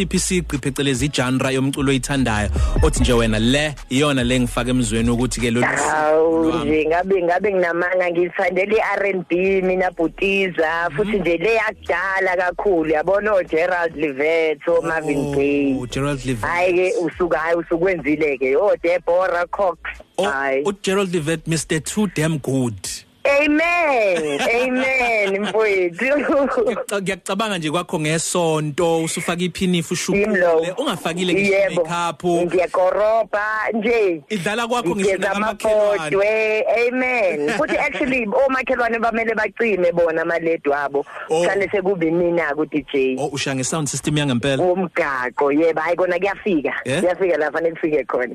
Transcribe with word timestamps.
yisiphi 0.00 0.16
isiqi 0.16 0.58
phecelezi 0.58 1.08
genre 1.08 1.52
yomculo 1.54 1.90
oyithandayo? 1.90 2.50
Othi 2.82 3.00
nje 3.00 3.12
wena 3.12 3.38
le 3.38 3.74
iyona 3.90 4.24
le 4.24 4.40
ngifaka 4.40 4.70
emzweni 4.70 5.10
ukuthi 5.10 5.40
ke 5.40 5.50
lo 5.50 5.60
Hawu 5.60 6.52
nje 6.64 6.86
ngabe 6.86 7.22
ngabe 7.22 7.52
nginamanga 7.52 8.10
ngithandela 8.10 8.76
i-R&B 8.76 9.62
mina 9.62 9.90
Butiza 9.90 10.90
futhi 10.96 11.18
nje 11.18 11.36
le 11.36 11.54
yakudala 11.54 12.36
kakhulu 12.36 12.90
yabona 12.90 13.34
o 13.34 13.42
Gerald 13.42 13.96
Levet 13.96 14.68
o 14.68 14.82
Marvin 14.82 15.32
Gaye. 15.34 15.76
Oh, 15.78 15.86
Gerald 15.86 16.24
Levett 16.24 16.50
hayi 16.50 16.74
ke 16.74 16.94
usuka 17.04 17.38
hayi 17.38 17.56
usukwenzile 17.56 18.38
ke. 18.38 18.56
O 18.56 18.76
Deborah 18.82 19.46
Cox. 19.50 19.78
Oh, 20.16 20.24
hayi. 20.24 20.62
u 20.64 20.72
Gerald 20.82 21.14
Levett 21.14 21.46
Mr 21.46 21.80
Too 21.84 22.06
Damn 22.06 22.38
Good. 22.38 23.09
Amen. 23.24 24.40
Amen 24.60 25.40
mfowethu. 25.42 26.04
Ngiyaca- 26.04 27.02
ngiyacabanga 27.02 27.58
nje 27.58 27.70
kwakho 27.70 28.00
ngesonto 28.00 29.02
usufaka 29.02 29.42
iphinifu 29.42 29.94
Yimlo. 29.94 30.56
ushukule 30.56 30.72
ungafakile 30.78 31.34
ngisho 31.34 31.54
Yebo. 31.54 31.84
makeup 31.84 32.24
ngiyakoroba 32.24 33.46
nje. 33.74 34.22
Idlala 34.28 34.68
kwakho 34.68 34.96
ngisho 34.96 35.10
ngigeza 35.10 35.28
nakamakhelwane 35.28 35.94
amabhodwe 35.94 36.64
amen. 36.88 37.50
Futhi 37.50 37.78
actually 37.78 38.26
omakhelwane 38.46 38.98
bamele 38.98 39.34
bacime 39.34 39.92
bona 39.92 40.22
amaledu 40.22 40.74
abo 40.74 41.06
Oh. 41.30 41.42
hlale 41.44 41.68
sekube 41.70 42.10
mina 42.10 42.54
ku 42.54 42.66
DJ 42.66 43.16
oh 43.18 43.28
usha 43.32 43.54
nge 43.54 43.64
sound 43.64 43.88
system 43.88 44.16
yangempela. 44.18 44.62
Umgaqo 44.62 45.52
yebo 45.52 45.80
hayi 45.80 45.96
kona 45.96 46.18
kuyafika. 46.18 46.72
Eh? 46.84 47.00
kuyafika 47.00 47.36
la 47.38 47.50
fanele 47.52 47.74
kufike 47.74 48.04
khona. 48.04 48.34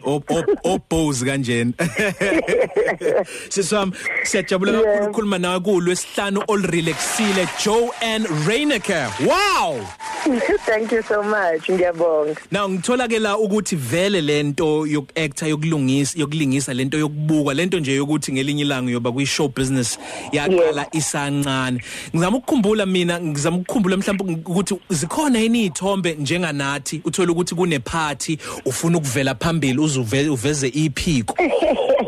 Obose 0.63 1.25
kanjena. 1.25 1.73
Siswami 3.49 3.91
siyajabula 4.23 4.71
kakhulu 4.75 4.91
Yeah. 4.95 5.03
ukukhuluma 5.03 5.37
nawe 5.37 5.59
kulwesihlanu 5.59 6.43
olrelaxile 6.47 7.47
Joe 7.65 7.89
and 8.01 8.27
Raineke 8.47 9.01
wow 9.27 9.79
thank 10.65 10.91
you 10.91 11.01
so 11.03 11.21
much 11.21 11.69
ngiyabonga. 11.69 12.37
Now 12.51 12.67
ngithola 12.69 13.07
ke 13.07 13.19
la 13.19 13.37
ukuthi 13.37 13.75
vele 13.75 14.21
lento 14.21 14.87
yokuactor 14.87 15.47
yokulungisa 15.49 16.19
yokulingisa 16.19 16.73
lento 16.73 16.97
yokubuka 16.97 17.53
lento 17.53 17.79
nje 17.79 17.95
yokuthi 17.95 18.31
ngelinye 18.33 18.61
ilanga 18.61 18.91
yoba 18.91 19.11
kwi 19.11 19.25
show 19.25 19.47
business 19.47 19.99
yaqala 20.31 20.87
isancane. 20.91 21.81
Ngizama 22.15 22.37
ukukhumbula 22.37 22.85
mina 22.85 23.21
ngizama 23.21 23.57
ukukhumbula 23.57 23.97
mhlawumbe 23.97 24.37
ukuthi 24.45 24.79
zikhona 24.89 25.39
yini 25.39 25.59
izithombe 25.59 26.13
njenganathi 26.13 27.01
uthola 27.05 27.31
ukuthi 27.31 27.55
kune 27.55 27.79
party 27.79 28.37
ufuna 28.65 28.97
ukuvela 28.97 29.35
phambili 29.35 29.79
uzuve 29.79 30.29
uveze 30.29 30.67
iphiko? 30.67 31.35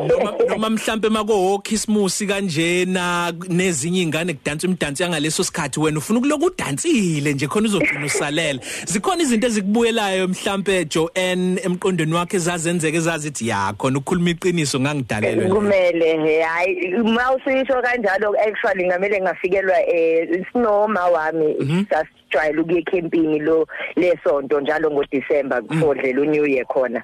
Noma 0.07 0.33
noma 0.49 0.69
mhlambe 0.69 1.09
mako 1.09 1.59
Christmas 1.59 2.23
kanjena 2.27 3.33
nezinye 3.49 4.01
ingane 4.01 4.33
kudansa 4.33 4.67
imidanso 4.67 5.03
yangaleso 5.03 5.43
sikhathi 5.43 5.79
wena 5.79 5.97
ufuna 5.97 6.19
ukuloku 6.19 6.45
udansile 6.45 7.33
nje 7.33 7.47
khona 7.47 7.67
uzogcina 7.67 8.06
usalela 8.07 8.59
zikhona 8.85 9.21
izinto 9.21 9.47
ezikubuyelayo 9.47 10.27
mhlambe 10.27 10.85
Joanne 10.85 11.61
emqondweni 11.65 12.13
wakhe 12.13 12.37
ezazenzeke 12.37 12.97
ezazithi 12.97 13.47
ya 13.47 13.73
khona 13.77 13.97
ukukhuluma 13.97 14.29
iqiniso 14.29 14.79
ngangidalelwe 14.79 15.47
kumele 15.47 16.41
hayi 16.41 16.93
uma 17.01 17.31
usisho 17.35 17.81
kanjalo 17.81 18.35
actually 18.47 18.85
ngamele 18.85 19.21
ngafikelwa 19.21 19.77
eh 19.87 20.45
sinoma 20.53 21.07
wami 21.07 21.55
sasijwayele 21.89 22.61
ukuye 22.61 22.81
camping 22.81 23.39
lo 23.39 23.67
lesonto 23.95 24.61
njalo 24.61 24.91
ngoDecember 24.91 25.61
kufodlela 25.61 26.21
uNew 26.21 26.45
Year 26.45 26.65
khona. 26.65 27.03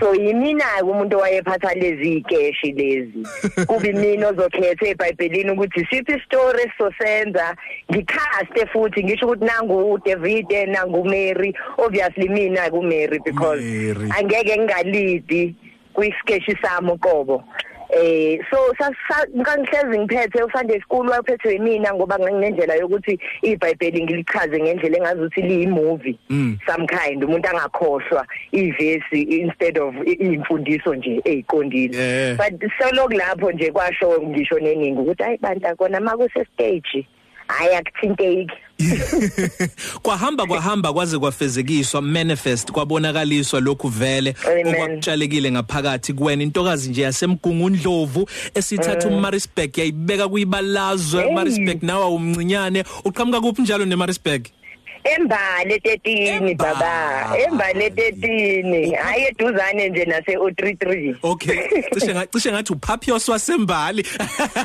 So 0.00 0.14
yimina 0.14 0.64
umuntu 0.82 1.16
owayephatha 1.16 1.74
lezi 1.74 2.16
ikeshi 2.16 2.72
lezi? 2.72 3.22
Kubi 3.68 3.92
mina 3.92 4.28
ozokhetha 4.28 4.86
eBhayibhelini 4.86 5.50
ukuthi 5.50 5.86
siphi 5.90 6.20
story 6.26 6.62
esizosenza? 6.62 7.56
Ngikhaste 7.90 8.66
futhi 8.72 9.04
ngisho 9.04 9.26
ukuthi 9.26 9.44
nangu 9.44 9.92
uDavid 9.92 10.50
nangu 10.68 11.04
Mary 11.04 11.54
obviously 11.78 12.28
mina 12.28 12.70
ku 12.70 12.82
Mary. 12.82 13.18
because 13.24 13.60
angeke 14.18 14.56
ngingalidi 14.56 15.54
kwisikeshi 15.94 16.56
sami 16.62 16.92
uqobo. 16.92 17.44
Eh 17.92 18.38
so 18.50 18.74
ngangihlezi 19.36 19.98
ngiphethe 19.98 20.42
uSunday 20.42 20.80
school 20.80 21.08
waphethwe 21.08 21.52
yimina 21.52 21.94
ngoba 21.94 22.18
nginendlela 22.18 22.74
yokuthi 22.74 23.18
iBhayibheli 23.42 24.02
ngilichaze 24.02 24.60
ngendlela 24.60 24.96
engazuthi 24.98 25.42
liyimovie 25.42 26.18
Mm. 26.30 26.58
some 26.66 26.86
kind 26.86 27.24
umuntu 27.24 27.48
angakhohlwa 27.48 28.26
ivesi 28.52 29.22
instead 29.22 29.78
of 29.78 29.94
imfundiso 30.18 30.94
nje 30.94 31.20
eziqondile 31.24 31.96
Yeah. 31.96 32.36
but 32.36 32.70
solo 32.78 33.08
lapho 33.08 33.52
nje 33.52 33.72
kwasho 33.72 34.22
ngisho 34.22 34.58
neningi 34.58 35.00
ukuthi 35.00 35.22
hayi 35.22 35.38
banta 35.38 35.74
kona 35.74 36.00
makuse 36.00 36.44
stage 36.54 37.06
hayi 37.50 37.74
akuthinteki. 37.74 38.52
Kwahamba 40.02 40.46
kwahamba 40.46 40.92
kwaze 40.92 41.18
kwafezekiswa 41.18 42.02
manifest 42.02 42.72
kwabonakaliswa 42.72 43.60
lokhu 43.60 43.88
vele. 43.88 44.34
Amen. 44.48 44.66
okwakutshalekile 44.74 45.50
ngaphakathi 45.52 46.12
kuwena 46.12 46.42
intokazi 46.42 46.90
nje 46.90 47.02
yasemgungundlovu 47.02 48.28
esithatha 48.54 49.08
uMarisburg 49.08 49.78
yayibeka 49.78 50.28
kuyibalazwe 50.28 51.22
Hey. 51.22 51.30
uMarisburg 51.32 51.82
nawe 51.82 52.04
umncinyane. 52.04 52.84
Uqhamuka 53.04 53.40
kuphi 53.40 53.62
njalo 53.62 53.84
neMarisburg 53.84 54.46
embale 55.04 55.78
13 55.78 56.54
baba. 56.56 57.36
Embale. 57.46 57.88
13 57.88 58.94
hayi 58.96 59.24
eduzane 59.24 59.88
nje 59.88 60.04
nase 60.04 60.36
O33 60.36 61.16
okay. 61.22 61.56
Cishe 61.94 62.14
cishe 62.32 62.52
ngathi 62.52 62.72
uphapios 62.72 63.28
wasembali. 63.28 64.02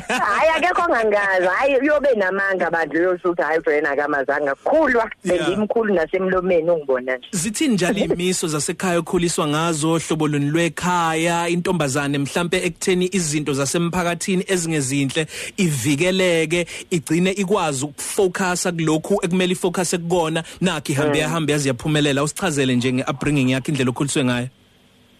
Hayi 0.08 0.50
akekho 0.56 0.82
ongangazi. 0.82 1.46
Hayi 1.46 1.76
uyobe 1.76 2.08
namanga 2.16 2.70
bandla 2.70 3.00
yosuthi 3.00 3.42
hayi 3.42 3.60
Joanne 3.66 3.88
akamazanga. 3.88 4.54
Kukhulwa. 4.54 5.10
Yeah. 5.24 5.48
bengimkhulu 5.48 5.94
nasemlomeni 5.94 6.70
ungibona 6.70 7.16
nje. 7.16 7.28
Zithini 7.30 7.74
njalo 7.74 7.98
imiso 7.98 8.48
zasekhaya 8.48 8.98
okhuliswa 8.98 9.48
ngazo 9.48 9.98
hlobo 9.98 10.28
luni 10.28 10.50
lwekhaya? 10.50 11.48
Intombazane 11.48 12.18
mhlambe 12.18 12.56
ekutheni 12.66 13.08
izinto 13.12 13.52
zasemphakathini 13.52 14.44
ezingezinhle 14.48 15.26
ivikeleke 15.56 16.66
igcine 16.90 17.30
ikwazi 17.30 17.84
ukufocusa 17.84 18.72
kulokhu 18.72 19.20
ekumele 19.22 19.52
ifocus 19.52 19.94
ekubona 20.26 20.44
nakho 20.60 20.92
ihambe 20.92 21.18
yahambe 21.18 21.52
yazi 21.52 21.68
yaphumelela 21.68 22.22
usichazele 22.22 22.76
nje 22.76 22.92
ngeupbringing 22.92 23.50
yakhe 23.50 23.70
indlela 23.70 23.90
okhuliswe 23.90 24.24
ngayo. 24.24 24.48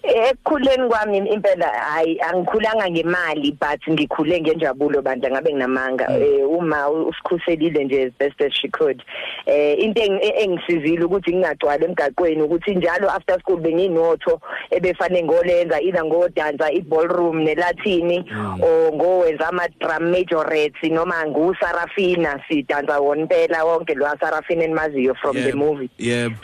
Ekukhuleni 0.09 0.89
kwami 0.89 1.19
impela 1.19 1.67
hayi 1.69 2.21
angikhulanga 2.21 2.91
ngemali 2.91 3.53
but 3.61 3.81
ngikhule 3.89 4.41
ngenjabulo 4.41 5.03
bandla 5.03 5.31
ngabe 5.31 5.53
nginamanga. 5.53 6.07
Eh 6.11 6.49
uma 6.49 6.89
usikhuselile 6.91 7.85
nje 7.85 8.03
as 8.07 8.13
best 8.19 8.41
as 8.41 8.53
she 8.53 8.69
could. 8.69 9.03
Eh 9.47 9.79
into 9.79 10.01
eng- 10.03 10.21
engisizile 10.43 11.05
ukuthi 11.05 11.33
ngingagcwala 11.37 11.85
emgaqweni 11.85 12.43
ukuthi 12.43 12.75
njalo 12.75 13.11
after 13.11 13.39
school 13.41 13.57
benginotho 13.61 14.41
ebefane 14.71 15.23
ngolenza 15.23 15.81
ila 15.81 16.05
ngodansa 16.05 16.73
iballroom 16.73 17.41
nelathini 17.43 18.25
o 18.63 18.93
ngowenza 18.95 19.49
ama 19.49 19.69
drum 19.81 20.11
majorettes 20.11 20.91
noma 20.91 21.27
ngusarafina 21.27 22.41
sidansa 22.49 23.01
wona 23.01 23.21
impela 23.23 23.65
wonke 23.65 23.95
lo 23.95 24.07
sarafina 24.21 24.65
enimaziyo 24.65 25.15
from 25.15 25.37
the 25.37 25.53
movie. 25.53 25.91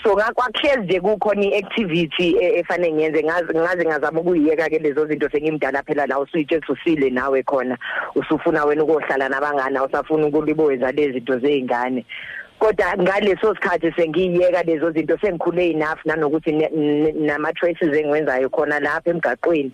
so 0.03 0.17
ngakwakhezi 0.17 0.81
nje 0.83 1.01
kukhona 1.01 1.43
iactivity 1.45 2.37
e- 2.41 2.59
efane 2.59 2.93
ngiyenze 2.93 3.23
ngazi 3.23 3.52
ngaze 3.61 3.85
ngazama 3.85 4.21
ukuyiyeka 4.21 4.69
ke 4.69 4.79
lezo 4.79 5.07
zinto 5.07 5.29
sengimdala 5.31 5.83
phela 5.83 6.07
la 6.07 6.19
usuyitshela 6.19 6.67
usile 6.69 7.11
nawe 7.11 7.43
khona. 7.43 7.79
Usufuna 8.15 8.65
wena 8.65 8.85
ukohlala 8.85 9.29
nabangana 9.29 9.85
usafuna 9.85 10.27
ukuliboza 10.27 10.93
lezi 10.93 11.13
zinto 11.13 11.39
zeingane 11.39 12.05
kodwa 12.59 12.95
ngaleso 12.97 13.55
sikhathi 13.55 13.93
sengiyiyeka 13.93 14.63
lezo 14.63 14.91
zinto 14.91 15.19
sengikhule 15.19 15.71
enough 15.71 15.99
nanokuthi 16.05 16.53
ne- 16.53 16.71
ne- 16.73 17.13
nama 17.13 17.53
choices 17.53 17.89
engiwenzayo 17.97 18.49
khona 18.51 18.81
lapha 18.81 19.11
emgaqweni. 19.11 19.71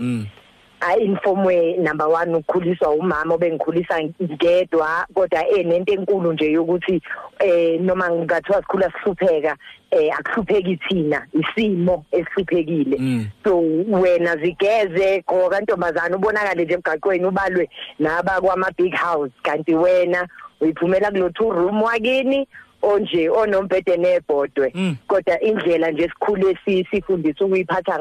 Mm. 0.80 1.02
informwe 1.02 1.76
number 1.76 2.06
1 2.06 2.34
ukukhuliswa 2.36 2.90
umama 2.90 3.34
obengikhulisa 3.34 4.02
ngedwa 4.22 5.06
kodwa 5.14 5.48
enento 5.48 5.92
enkulu 5.92 6.32
nje 6.32 6.52
yokuthi 6.52 7.02
eh 7.38 7.80
noma 7.80 8.10
ngathiwa 8.10 8.60
sikhula 8.62 8.90
sihlupheka 8.92 9.56
eh 9.90 10.18
akuhlupheki 10.18 10.76
thina 10.76 11.26
isimo 11.32 12.04
esihluphekile 12.12 12.96
Mm. 12.98 13.26
so 13.44 13.60
wena 14.00 14.36
zigeze 14.36 15.20
gqoka 15.22 15.60
ntombazana 15.60 16.16
ubonakale 16.16 16.64
nje 16.64 16.74
emgaqweni 16.74 17.24
ubalwe 17.24 17.68
naba 17.98 18.40
kwama 18.40 18.70
big 18.78 18.94
house 18.94 19.32
kanti 19.42 19.74
wena 19.74 20.28
uyiphumela 20.60 21.10
kulo 21.10 21.30
two 21.30 21.50
room 21.52 21.82
wakini 21.82 22.48
onje 22.82 23.30
onombhede 23.30 23.96
nebhodwe 23.96 24.72
Mm. 24.74 24.96
kodwa 25.08 25.40
indlela 25.40 25.90
nje 25.90 26.08
sikhule 26.08 26.58
si- 26.64 26.86
sifundisa 26.90 27.44
ukuyiphatha 27.44 27.98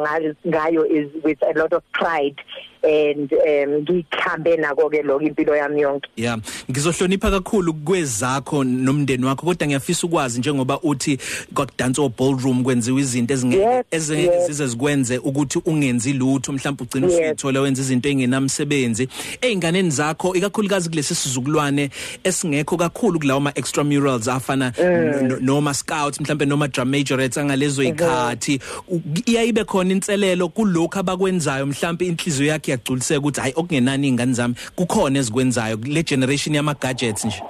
ngayo 0.48 0.86
is 0.86 1.08
with 1.24 1.44
a 1.44 1.54
lot 1.60 1.76
of 1.76 1.84
pride 1.92 2.36
and 2.84 3.34
um 3.34 3.82
ngikhambe 3.82 4.58
nako 4.58 4.90
ke 4.90 5.02
lokho 5.04 5.26
impilo 5.28 5.56
yami 5.56 5.82
yonke. 5.82 6.10
Yeah 6.16 6.38
ngizohlonipha 6.72 7.32
kakhulu 7.32 7.74
kwezakho 7.74 8.64
nomndeni 8.64 9.26
wakho 9.26 9.46
kodwa 9.46 9.68
ngiyafisa 9.68 10.08
ukwazi 10.08 10.40
njengoba 10.40 10.80
uthi 10.82 11.18
kwakudance 11.54 12.02
o 12.02 12.10
ballroom 12.20 12.64
kwenziwa 12.64 13.00
izinto 13.00 13.34
ezingeke 13.34 13.62
Yes, 13.64 13.86
ezingeke 13.92 14.36
yes. 14.36 14.48
zize 14.48 14.68
zikwenze 14.68 15.18
ukuthi 15.18 15.60
ungenzi 15.66 16.14
lutho 16.14 16.52
mhlawumbe 16.54 16.84
ugcina 16.84 17.08
Yes. 17.08 17.16
usithola 17.20 17.62
wenza 17.62 17.82
izinto 17.82 18.10
engenamsebenzi 18.10 19.08
einganeni 19.42 19.90
zakho 19.90 20.36
ikakhulukazi 20.36 20.90
kulesi 20.90 21.16
sizukulwane 21.16 21.90
esingekho 22.24 22.78
kakhulu 22.78 23.20
kulawo 23.20 23.40
ma 23.40 23.52
extramurals 23.56 24.28
afana 24.28 24.68
ezifana 24.78 25.22
no- 25.22 25.38
noma 25.42 25.74
scouts 25.74 26.20
mhlambe 26.22 26.46
noma 26.46 26.68
drum 26.68 26.90
majorettes 26.90 27.38
angalezo 27.38 27.84
ikhathi 27.84 28.60
U- 28.88 29.02
iyayibe 29.26 29.64
khona 29.64 29.92
inselelo 29.94 30.50
kulokho 30.50 31.00
abakwenzayo 31.00 31.66
mhlambe 31.66 32.06
inhliziyo 32.06 32.48
yakhe 32.50 32.67
yagculiseka 32.72 33.20
ukuthi 33.20 33.42
hayi 33.42 33.54
okungenani 33.56 34.08
ingane 34.08 34.34
zami? 34.34 34.56
Kukhona 34.76 35.20
ezikwenzayo 35.20 35.78
le 35.86 36.04
generation 36.04 36.56
yama 36.56 36.74
gadgets 36.74 37.26
nje. 37.26 37.42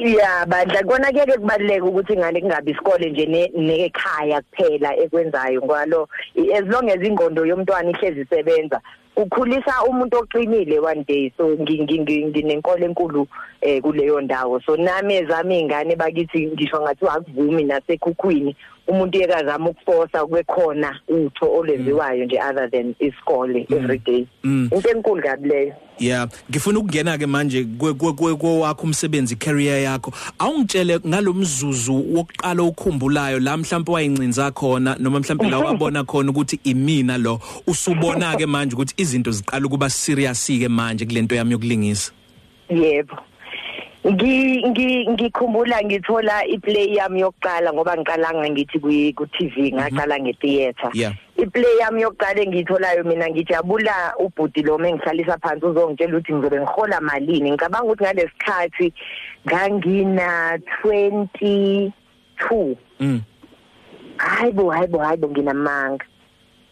Ya 0.00 0.46
bandla 0.46 0.82
kona 0.82 1.10
kuyeke 1.12 1.32
kubaluleka 1.38 1.84
ukuthi 1.84 2.12
ingane 2.12 2.40
kungabi 2.40 2.70
isikole 2.70 3.10
nje 3.10 3.26
ne- 3.26 3.50
nekhaya 3.54 4.42
kuphela 4.42 4.96
ekwenzayo 4.96 5.62
ngalo. 5.62 6.08
I- 6.36 6.52
as 6.52 6.64
long 6.66 6.88
as 6.90 7.02
ingqondo 7.02 7.44
yomntwana 7.46 7.90
ihlezi 7.90 8.20
isebenza 8.20 8.80
ukhulisa 9.16 9.84
umuntu 9.88 10.16
oqinile 10.18 10.78
one 10.78 11.04
day. 11.04 11.32
So 11.36 11.44
ngi- 11.56 11.82
ngi- 11.82 12.00
ngi- 12.00 12.26
nginenkolo 12.26 12.86
enkulu 12.86 13.26
eh 13.60 13.82
kuleyo 13.82 14.20
ndawo. 14.20 14.60
So 14.60 14.76
nami 14.76 15.14
ezami 15.14 15.60
ingane 15.60 15.96
bakithi 15.96 16.46
ngisho 16.46 16.80
ngathi 16.80 17.06
akuvumi 17.08 17.64
nasekhukhwini 17.64 18.56
umuntu 18.90 19.18
yekazama 19.18 19.70
ukuforsa 19.70 20.26
kube 20.26 20.42
khona 20.42 21.00
utho 21.08 21.52
olwenziwayo 21.52 22.24
nje 22.24 22.38
other 22.50 22.70
than 22.70 22.94
isikole 23.00 23.66
every 23.70 23.98
day 23.98 24.26
Mm. 24.44 24.68
into 24.74 24.88
enkulu 24.90 25.22
kabi 25.22 25.48
leyo 25.48 25.72
Yeah, 25.98 26.28
ngifuna 26.50 26.78
ukungena 26.78 27.18
ke 27.18 27.26
manje 27.26 27.62
kwe- 27.78 27.92
kwe- 27.92 28.12
kwe- 28.12 28.36
kwakho 28.36 28.82
umsebenzi 28.82 29.36
career 29.36 29.82
yakho. 29.82 30.12
Awungitshele 30.38 30.98
ngalomzuzu 31.06 31.94
wokuqala 32.14 32.62
ukhumbulayo 32.62 33.38
la 33.40 33.56
mhlawumbe 33.56 33.92
wayincinza 33.92 34.50
khona 34.50 34.96
noma 34.98 35.20
mhlawumbe 35.20 35.50
la 35.50 35.58
wabona 35.58 36.04
khona 36.04 36.30
ukuthi 36.30 36.60
imina 36.64 37.18
lo 37.18 37.40
usubona 37.66 38.36
ke 38.36 38.46
manje 38.46 38.74
ukuthi 38.74 38.94
izinto 38.96 39.30
ziqala 39.30 39.66
ukuba 39.66 39.90
serious 39.90 40.46
ke 40.46 40.68
manje 40.68 41.04
kulento 41.06 41.34
yami 41.34 41.52
yokulingisa. 41.52 42.12
Yebo. 42.70 43.16
Ngi 44.00 44.64
ngi 44.64 45.06
ngikhumbula 45.12 45.84
ngithola 45.84 46.46
iplay 46.48 46.96
yami 46.96 47.20
yokuqala 47.20 47.72
ngoba 47.72 47.96
ngiqalanga 47.96 48.48
ngithi 48.48 48.80
ku 48.80 48.88
ku 49.12 49.26
TV 49.28 49.76
ngaqala 49.76 50.16
nge 50.16 50.32
theater. 50.40 50.88
Yeah. 50.96 51.12
Iplay 51.36 51.84
yami 51.84 52.02
yokuqala 52.08 52.40
engiyitholayo 52.40 53.04
mina 53.04 53.28
ngijabula 53.28 54.16
ubhuti 54.16 54.64
lo 54.64 54.78
mengihlalisa 54.80 55.36
phansi 55.44 55.66
uzongitshela 55.66 56.16
ukuthi 56.16 56.32
ngizobe 56.32 56.64
ngihola 56.64 57.00
malini. 57.00 57.52
Ngicabanga 57.52 57.84
ukuthi 57.84 58.04
ngalesikhathi 58.04 58.88
ngangina 59.44 60.56
22. 60.80 61.92
Mm. 63.00 63.20
Hayibo 64.16 64.70
hayibo 64.70 64.98
hayibo 64.98 65.28
nginamanga. 65.28 66.04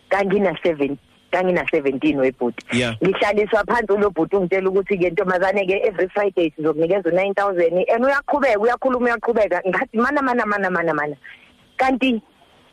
Kangina 0.08 0.56
7 0.64 0.96
kangina 1.30 1.62
17 1.62 2.16
webhuti. 2.18 2.66
Ngihlaliswa 3.04 3.64
phansi 3.66 3.96
lo 4.00 4.10
bhuti 4.10 4.36
ungitshela 4.36 4.68
ukuthi 4.70 4.98
ke 4.98 5.10
ntombazane 5.10 5.66
ke 5.66 5.80
every 5.86 6.08
friday 6.08 6.50
sizokunikeza 6.56 7.10
u9000 7.10 7.94
and 7.94 8.04
uyaqhubeka 8.04 8.58
uyakhuluma 8.60 9.06
uyaqhubeka. 9.06 9.62
Ngathi 9.68 9.96
mana 9.98 10.22
mana 10.22 10.46
mana 10.46 10.70
mana 10.70 10.94
mana. 10.94 11.16
Kanti 11.76 12.22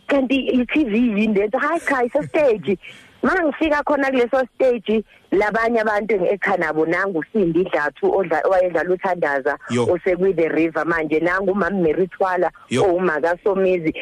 kanti 0.07 0.35
i-TV 0.35 0.93
yini 0.95 1.33
lento 1.33 1.57
hayi 1.57 1.79
cha 1.79 2.03
isa 2.03 2.23
stage. 2.27 2.77
Manje 3.23 3.43
ngifika 3.43 3.83
khona 3.83 4.11
kuleso 4.11 4.47
stage 4.55 5.03
labanye 5.31 5.79
abantu 5.81 6.25
ekhanabo 6.25 6.85
nangu 6.85 7.23
Sindi 7.33 7.63
Dlathu 7.63 8.17
odla 8.17 8.41
owayedlala 8.45 8.93
uthandaza 8.93 9.57
osekwi 9.89 10.33
the 10.35 10.47
river 10.49 10.85
manje 10.85 11.19
nangu 11.19 11.51
umama 11.51 11.81
Mary 11.81 12.07
Thwala 12.07 12.51
Yo. 12.69 12.83
owuma 12.83 13.21
kaSomizi. 13.21 13.93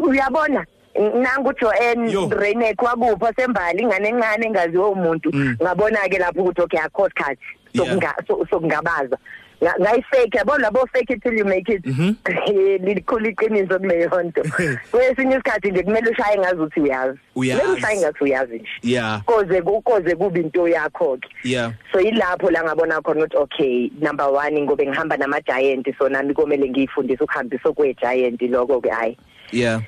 Uyabona? 0.00 0.64
Nangu 0.94 1.52
Joanne 1.60 2.10
Yo. 2.12 2.28
Rene 2.28 2.74
kwakupho 2.74 3.32
sembali 3.36 3.82
ingane 3.82 4.08
encane 4.08 4.46
engaziwa 4.46 4.88
umuntu 4.90 5.30
Mm. 5.32 5.56
ngabona 5.62 6.08
ke 6.08 6.18
lapho 6.18 6.40
ukuthi 6.42 6.60
okay 6.62 6.80
akho 6.80 7.08
cut 7.14 7.38
sokunga 7.76 8.14
so- 8.28 8.46
sokungabaza 8.50 9.16
Nga- 9.62 9.78
ngayifake 9.80 10.38
yabo 10.38 10.58
labo 10.58 10.86
fake 10.92 11.10
it 11.14 11.22
till 11.22 11.38
you 11.38 11.44
make 11.44 11.68
it 11.72 11.86
Mhm. 11.86 12.14
likhulu 12.84 13.28
iqiniso 13.30 13.78
kuleyo 13.78 14.22
nto 14.22 14.42
kwesinye 14.90 15.34
isikhathi 15.34 15.70
nje 15.70 15.82
kumele 15.82 16.10
ushaye 16.10 16.38
ngazi 16.38 16.56
ukuthi 16.60 16.80
uyazi 16.80 17.18
Uyazi. 17.36 17.60
kumele 17.62 17.78
ushaye 17.78 18.00
ngathi 18.00 18.24
uyazi 18.24 18.54
nje 18.58 18.68
Yeah, 18.82 19.22
koze 19.24 19.62
kukoze 19.62 20.14
kuba 20.16 20.38
into 20.40 20.68
yakho 20.68 21.16
ke 21.16 21.28
yeah. 21.44 21.72
so 21.92 22.00
ilapho 22.00 22.50
la 22.50 22.62
ngabona 22.64 23.00
khona 23.02 23.20
ukuthi 23.24 23.36
okay 23.36 23.90
number 24.00 24.26
1 24.26 24.62
ngobe 24.62 24.86
ngihamba 24.86 25.16
nama 25.16 25.40
giant 25.40 25.86
so 25.98 26.08
nami 26.08 26.34
komele 26.34 26.68
ngiyifundise 26.68 27.24
ukuhambisa 27.24 27.68
okwe 27.68 27.94
giant 27.94 28.42
lokho 28.42 28.80
ke 28.80 28.90
hayi 28.90 29.16
Yeah. 29.52 29.80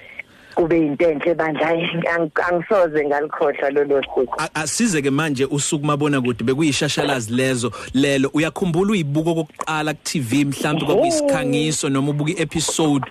Kube 0.54 0.76
into 0.78 1.04
enhle 1.10 1.34
bandla. 1.34 1.66
Hayi, 1.66 1.84
ang- 2.14 2.30
angisoze 2.48 3.04
ngalikhohlwa 3.04 3.70
lolo 3.70 4.02
suku. 4.02 4.34
A- 4.38 4.54
asize 4.54 5.02
ke 5.02 5.10
manje 5.10 5.44
usuku 5.44 5.84
mabona 5.86 6.20
kude 6.20 6.44
bekuyishashalazi 6.44 7.32
lezo 7.32 7.72
lelo. 7.94 8.30
Uyakhumbula 8.34 8.90
uyibuko 8.92 9.34
kokuqala 9.34 9.94
ku 9.94 10.00
TV 10.04 10.44
mhlawumbe 10.44 10.84
kwakuyisikhangiso 10.86 11.88
noma 11.88 12.10
ubuka 12.10 12.32
episode 12.42 13.02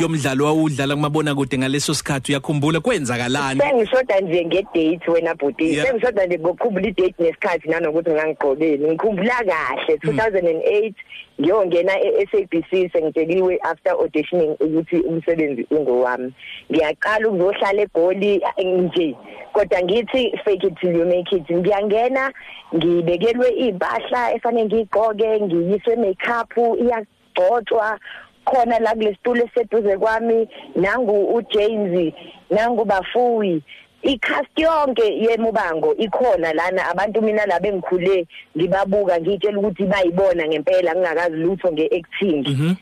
yomdlalo 0.00 0.44
wawudlala 0.44 0.94
kumabona 0.94 1.34
kude 1.34 1.58
ngaleso 1.58 1.94
sikhathi? 1.94 2.32
Uyakhumbula? 2.32 2.80
Kwenzakalani? 2.80 3.60
Sengishoda 3.60 4.20
nje 4.20 4.44
ngedate 4.44 5.10
wena 5.10 5.34
bhuti. 5.34 5.64
Yeah. 5.74 5.86
sengishoda 5.86 6.26
nje 6.26 6.38
ngokukhumbula 6.38 6.88
idate 6.88 7.14
nesikhathi 7.18 7.68
nanokuthi 7.68 8.10
ngangigqokeni 8.10 8.86
ngikhumbula 8.88 9.34
kahle 9.44 9.96
2008 9.96 10.92
ngiyongena 11.40 12.00
e-SABC 12.00 12.92
sengitsheliwe 12.92 13.58
after 13.62 13.92
auditioning 13.92 14.56
ukuthi 14.60 14.96
umsebenzi 15.00 15.66
ungowami. 15.70 16.32
Ngiyaqala 16.70 17.28
ukuzohlala 17.28 17.82
egoli 17.82 18.42
nje. 18.58 19.16
Kodwa 19.52 19.82
ngithi 19.82 20.32
fake 20.44 20.64
it 20.64 20.76
till 20.80 20.96
you 20.96 21.04
make 21.04 21.32
it. 21.32 21.50
Ngiyangena 21.50 22.32
ngibekelwe 22.74 23.48
impahla 23.48 24.34
efanele 24.34 24.64
ngiyigqoke 24.66 25.40
ngiyiswe 25.40 25.96
makeup 25.96 26.52
iyagcotshwa. 26.78 27.98
Khona 28.44 28.78
la 28.78 28.94
kulesitulo 28.94 29.44
eseduze 29.44 29.96
kwami 29.96 30.48
nangu 30.76 31.34
uJames 31.34 32.12
nangu 32.50 32.84
bafuyi 32.84 33.62
icast 34.04 34.52
yonke 34.56 35.06
yemubango 35.24 35.94
ikhona 35.96 36.52
lana. 36.52 36.90
Abantu 36.90 37.22
mina 37.22 37.46
la 37.46 37.60
bengikhule 37.60 38.26
ngibabuka 38.56 39.20
ngitshela 39.20 39.58
ukuthi 39.58 39.84
bayibona 39.84 40.46
ngempela 40.48 40.94
ngingakazi 40.94 41.36
lutho 41.36 41.72
ngeacting. 41.72 42.44
Mhm. 42.48 42.74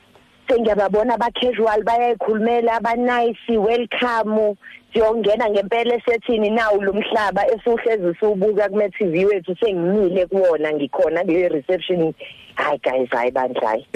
sengiyababona 0.49 1.17
ba 1.17 1.31
casual 1.31 1.83
bayayikhulumela 1.85 2.81
ba 2.83 2.97
nice 2.97 3.57
welcome. 3.57 4.57
Siyongena 4.93 5.49
ngempela 5.51 5.95
esethini 5.95 6.51
nawu 6.51 6.83
lomhlaba 6.83 7.47
esuhlezi 7.47 8.15
subuka 8.21 8.69
kuma 8.69 8.89
TV 8.89 9.25
wethu 9.25 9.57
sengimile 9.57 10.27
kuwona 10.27 10.73
ngikhona 10.73 11.23
le 11.23 11.49
reception 11.49 12.13
hayi 12.55 12.79
guys 12.85 13.11
hayi 13.11 13.31
bandlayi 13.31 13.87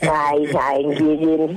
hayi 0.00 0.46
hayi 0.46 0.86
ngiyini 0.86 1.56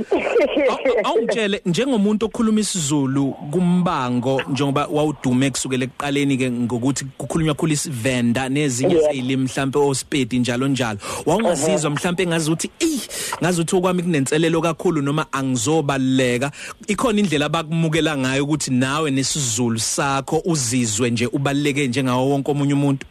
Awu- 0.70 1.00
awungitshele 1.04 1.62
njengomuntu 1.66 2.26
okhuluma 2.26 2.60
isiZulu 2.60 3.32
kumbango 3.52 4.42
njengoba 4.50 4.88
wawudume 4.88 5.50
kusukela 5.52 5.84
ekuqaleni 5.86 6.38
ke 6.38 6.52
ngokuthi 6.52 7.06
kukhulunywa 7.18 7.56
khulu 7.56 7.74
isivenda 7.74 8.50
nezinye 8.50 8.92
Yeah. 8.96 9.12
zeyilimi 9.12 9.44
mhlambe 9.44 9.80
ospedi 9.80 10.40
njalo 10.40 10.68
njalo. 10.68 11.00
Wawungazizwa 11.26 11.92
mhlambe 11.92 12.28
ngazi 12.28 12.52
ukuthi 12.52 12.72
ey 12.80 13.00
ngazi 13.42 13.62
ukuthi 13.62 13.76
okwami 13.76 14.04
kunenselelo 14.04 14.62
kakhulu 14.62 15.02
noma 15.02 15.26
angizobaleka 15.32 16.52
ikhona 16.88 17.20
indlela 17.20 17.46
abakumukela 17.46 18.18
ngayo 18.18 18.44
ukuthi 18.44 18.72
nawe 18.72 19.12
nesizulu 19.12 19.80
sakho 19.80 20.42
uzizwe 20.46 21.10
nje 21.12 21.26
ubaleke 21.28 21.88
njengawo 21.88 22.30
wonke 22.30 22.52
omunye 22.52 22.74
umuntu. 22.74 23.06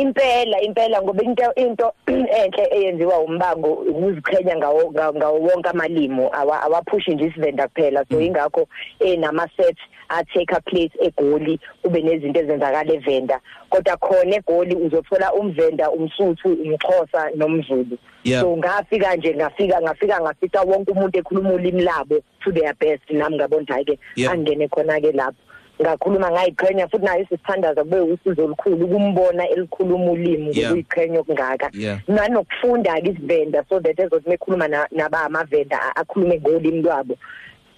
Impela 0.00 0.60
impela 0.60 1.02
ngoba 1.02 1.22
into 1.22 1.52
into 1.56 1.92
enhle 2.06 2.68
eyenziwa 2.70 3.18
umbango 3.20 3.72
ukuziqhenya 3.72 4.56
ngawo 4.56 4.92
ngawo 4.92 5.14
ngawo 5.14 5.38
wonke 5.40 5.68
amalimo 5.68 6.30
awa- 6.32 6.62
awaphushi 6.62 7.14
nje 7.14 7.24
isivenda 7.24 7.68
kuphela. 7.68 8.04
So 8.10 8.20
ingakho 8.20 8.68
enama 9.00 9.48
sets 9.56 9.80
a 10.10 10.24
take 10.24 10.52
a 10.52 10.60
place 10.60 10.92
egoli 11.00 11.58
kube 11.82 12.02
nezinto 12.02 12.40
ezenzakala 12.40 12.92
evenda. 12.94 13.40
Kodwa 13.70 13.96
khona 13.96 14.36
egoli 14.36 14.74
uzothola 14.74 15.32
umvenda 15.34 15.90
umsuthu 15.90 16.48
umxhosa 16.52 17.30
nomzulu. 17.34 17.98
Yeah. 18.24 18.42
so 18.42 18.56
ngafika 18.56 19.16
nje 19.16 19.34
ngafika 19.34 19.80
ngafika 19.82 20.20
ngafika 20.20 20.62
wonke 20.62 20.90
umuntu 20.92 21.18
ekhuluma 21.18 21.52
ulimi 21.52 21.82
labo 21.82 22.20
to 22.44 22.52
their 22.52 22.74
best. 22.80 23.10
Nami 23.10 23.36
ngabona 23.36 23.66
hayi 23.68 23.84
ke 23.84 23.98
Yeah. 24.16 24.32
angene 24.32 24.68
khona 24.68 25.00
ke 25.00 25.12
lapho. 25.12 25.36
Ngakhuluma 25.82 26.30
ngayiqhenya 26.30 26.88
futhi 26.88 27.04
nayo 27.04 27.22
isithandaza 27.22 27.84
kube 27.84 28.00
usizo 28.00 28.44
olukhulu 28.44 28.84
ukumbona 28.86 29.48
elikhuluma 29.48 30.10
ulimi 30.10 30.50
Yeah. 30.58 30.70
ngokuyiqhenya 30.70 31.20
okungaka 31.20 31.70
Yeah. 31.72 31.98
nanokufunda 32.08 33.00
ke 33.00 33.08
isivenda 33.10 33.64
so 33.68 33.80
that 33.80 33.98
ezothi 33.98 34.28
mekhuluma 34.30 34.68
na- 34.68 34.88
naba 34.90 35.22
amavenda 35.22 35.76
a- 35.82 35.96
akhulume 36.00 36.40
ngolimi 36.40 36.82
lwabo 36.82 37.16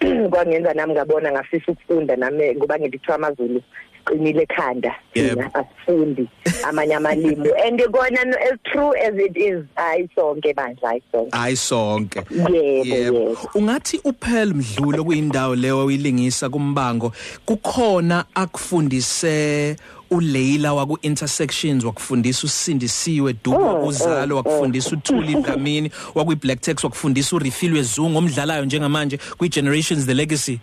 kwangenza 0.31 0.75
nami 0.75 0.93
ngabona 0.93 1.33
ngafisa 1.33 1.73
ukufunda 1.73 2.17
nami 2.17 2.55
ngoba 2.57 2.79
ngilithiwa 2.79 3.15
amazulu 3.17 3.63
qinile 4.07 4.43
ekhanda. 4.43 4.95
Yebo. 5.15 5.29
thina 5.35 5.55
asifundi 5.55 6.29
amanye 6.69 6.95
amalimi 6.95 7.49
and 7.67 7.81
kona 7.93 8.25
no- 8.25 8.37
as 8.53 8.59
true 8.73 8.93
as 8.95 9.15
it 9.19 9.37
is 9.37 9.65
hayi 9.77 10.09
sonke 10.15 10.55
bandla 10.55 10.89
hayi 10.89 11.03
sonke. 11.13 11.31
Hayi 11.37 11.57
sonke. 11.57 12.21
Yebo 12.31 12.55
yebo. 12.87 13.37
ungathi 13.55 14.01
uphela 14.05 14.55
mdlulo 14.55 15.05
kuyindawo 15.05 15.55
leyo 15.57 15.87
uyilingisa 15.87 16.49
kumbango 16.49 17.13
kukhona 17.47 18.25
akufundise 18.35 19.77
uLeila 20.11 20.75
waku 20.75 20.99
intersections 21.03 21.85
wakufundisa 21.85 22.47
usindisiwe 22.47 23.35
Dubo 23.45 23.87
uzalo 23.87 24.37
wakufundisa 24.37 24.91
uThuli 24.91 25.35
Dlamini 25.43 25.91
wakwi 26.15 26.35
Black 26.37 26.61
Text 26.61 26.85
wakufundisa 26.85 27.37
uRefilwe 27.37 27.83
Zungu 27.83 28.19
omdlalayo 28.19 28.65
njengamanje 28.65 29.19
kwi 29.39 29.49
Generations 29.49 30.07
the 30.07 30.15
Legacy. 30.15 30.59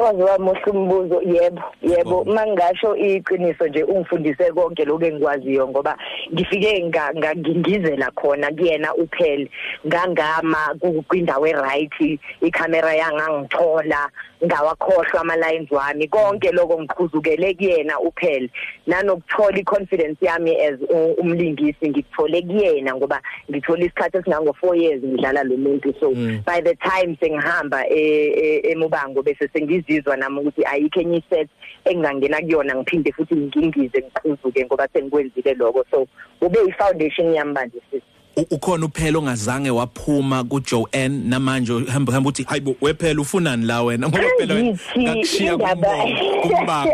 Waziwa 0.00 0.38
muhle 0.38 0.70
umbuzo 0.72 1.22
yebo 1.22 1.62
yebo. 1.82 2.24
Mangasho 2.24 2.96
iqiniso 2.96 3.66
nje 3.68 3.82
ungifundise 3.84 4.52
konke 4.52 4.84
lokho 4.84 5.04
engikwaziyo 5.04 5.68
ngoba 5.68 5.96
ngifike 6.32 6.84
ngingizela 6.84 8.10
khona 8.10 8.50
kuyena 8.50 8.94
uphele. 8.94 9.50
Ngangama 9.86 10.74
kwindawo 11.08 11.46
eright 11.46 12.20
icamera 12.40 12.94
yangangithola 12.94 14.08
ngawakhohlwa 14.44 15.20
ama 15.20 15.36
lines 15.36 15.70
wami. 15.70 16.08
Konke 16.08 16.50
lokho 16.52 16.82
ngiqhuzukele 16.82 17.54
kuyena 17.54 18.00
uphele. 18.00 18.50
Nanokuthola 18.86 19.58
iconfidence 19.58 20.26
yami 20.26 20.56
as 20.60 20.80
umlingisi 21.18 21.88
ngikuthole 21.90 22.42
kuyena 22.42 22.94
ngoba 22.94 23.20
ngithola 23.50 23.84
isikhathi 23.84 24.16
esingango 24.16 24.56
4 24.62 24.76
years 24.76 25.02
ngidlala 25.04 25.44
lo 25.44 25.56
muntu. 25.56 25.94
So 26.00 26.10
mm. 26.10 26.42
by 26.46 26.60
the 26.60 26.74
time 26.76 27.16
sengihamba 27.20 27.84
emubango 27.88 29.22
bese 29.22 29.48
sengizi 29.52 29.89
ngizizwa 29.90 30.16
nami 30.16 30.40
ukuthi 30.40 30.64
ayikho 30.64 31.00
enye 31.00 31.18
iset 31.18 31.48
engingangena 31.84 32.40
kuyona 32.40 32.74
ngiphinde 32.74 33.12
futhi 33.12 33.34
ngingize 33.34 33.98
ngiqhuzuke 33.98 34.64
ngoba 34.64 34.88
sengikwenzile 34.92 35.54
lokho. 35.54 35.84
So 35.90 36.06
ube 36.40 36.58
i-foundation 36.68 37.34
yami 37.34 37.52
manje 37.52 37.80
sisi 37.90 38.04
ukhona 38.50 38.86
uphela 38.86 39.18
ongazange 39.18 39.70
waphuma 39.70 40.44
kuJoanne 40.44 41.28
namanje 41.28 41.72
hamba 41.92 42.12
hamba 42.12 42.28
uthi 42.28 42.42
hayibo 42.42 42.74
wephela 42.80 43.20
ufunani 43.20 43.66
la 43.66 43.82
wena? 43.82 44.08
Ngoba 44.08 44.24
phela 44.38 44.76
ngakushiya 44.98 45.56
kumbango 45.56 46.92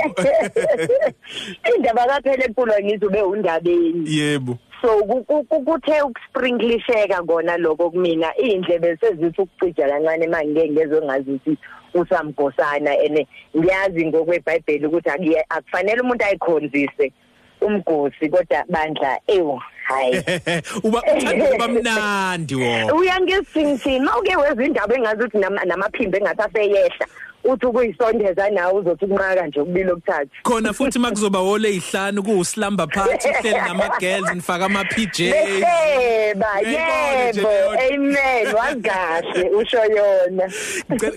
indaba 1.77 2.07
kaphela 2.07 2.45
enkulu 2.45 2.73
ngizube 2.83 3.23
undabeni. 3.23 4.17
Yebo. 4.17 4.59
So 4.83 5.05
kuthe 5.05 6.03
ukuspringlisheka 6.03 7.23
kona 7.23 7.57
lokho 7.57 7.91
kumina 7.91 8.37
indlebe 8.37 8.97
sezithi 8.97 9.43
ukucija 9.43 9.89
kancane 9.89 10.27
manje 10.27 10.71
ngeke 10.71 11.01
ngazi 11.05 11.31
ukuthi 11.31 11.59
usamgosana 11.95 12.99
ene 12.99 13.27
ngiyazi 13.57 14.07
ngokweBhayibheli 14.07 14.87
ukuthi 14.87 15.11
akufanele 15.49 16.01
umuntu 16.01 16.25
ayikhonzise 16.25 17.13
umgosi 17.61 18.29
kodwa 18.29 18.65
bandla 18.69 19.19
ewu 19.27 19.61
hayi. 19.85 20.23
Uba 20.87 21.03
uthanda 21.03 21.47
kuba 21.47 21.69
mnandi 21.69 22.55
wona. 22.55 22.95
Uyangisithini 22.95 24.01
mawuke 24.01 24.37
wezindaba 24.37 24.95
engazi 24.95 25.23
ukuthi 25.23 25.39
namaphimbo 25.39 26.17
engathi 26.17 26.43
aseyehla. 26.43 27.07
Uthi 27.53 27.67
ukuyisondeza 27.67 28.51
nawe 28.51 28.81
uzothi 28.81 29.05
ukunqaka 29.05 29.47
nje 29.47 29.61
ukubili 29.61 29.91
okuthathu. 29.91 30.31
Khona 30.43 30.73
futhi 30.73 30.99
makuzoba 30.99 31.41
wole 31.41 31.69
ezihlanu 31.69 32.23
kuuslamba 32.23 32.87
party 32.87 33.29
hleli 33.29 33.59
nama 33.59 33.89
girls 34.01 34.35
nifaka 34.35 34.65
ama 34.65 34.85
PJs 34.85 35.21
yeba 35.21 36.61
yebo 36.61 37.49
amen 37.89 38.55
wakahle 38.55 39.51
usho 39.51 39.77
yona. 39.77 40.53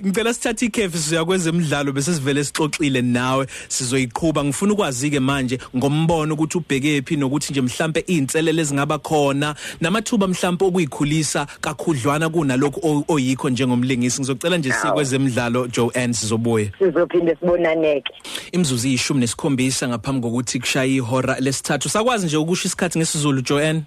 Ngicela 0.06 0.34
sithathe 0.34 0.66
ikhefu 0.66 0.98
siya 0.98 1.26
kwezemidlalo 1.26 1.92
bese 1.92 2.14
sivele 2.14 2.44
sixoxile 2.44 3.02
nawe 3.02 3.48
sizoyiqhubha 3.68 4.44
ngifuna 4.44 4.74
ukwazi 4.74 5.10
ke 5.10 5.20
manje 5.20 5.60
ngombono 5.76 6.34
ukuthi 6.34 6.58
ubheke 6.58 7.02
phi 7.02 7.16
nokuthi 7.16 7.52
nje 7.52 7.62
mhlambe 7.62 8.04
izinselele 8.08 8.62
ezingaba 8.62 8.98
khona 9.00 9.56
namathuba 9.82 10.28
mhlambe 10.28 10.66
okuyikhulisa 10.66 11.48
kakhudlwana 11.62 12.30
kunalokho 12.30 13.04
oyikho 13.08 13.50
njengomlingisi. 13.50 14.22
Ngizocela 14.22 14.58
nje 14.58 14.72
sikwezemidlalo 14.72 15.68
Joanne 15.68 16.14
sizobuya. 16.20 16.72
Sizophinde 16.80 17.36
sibonaneke. 17.40 18.14
Imzuzu 18.52 18.88
ishumi 18.88 19.20
nesikhombisa 19.20 19.88
ngaphambi 19.88 20.22
kokuthi 20.22 20.60
kushaya 20.60 20.86
ihora 20.86 21.40
lesithathu. 21.40 21.90
Sakwazi 21.90 22.26
nje 22.26 22.38
ukusho 22.38 22.68
isikhathi 22.68 23.00
ngesizulu 23.00 23.42
Joanne? 23.42 23.84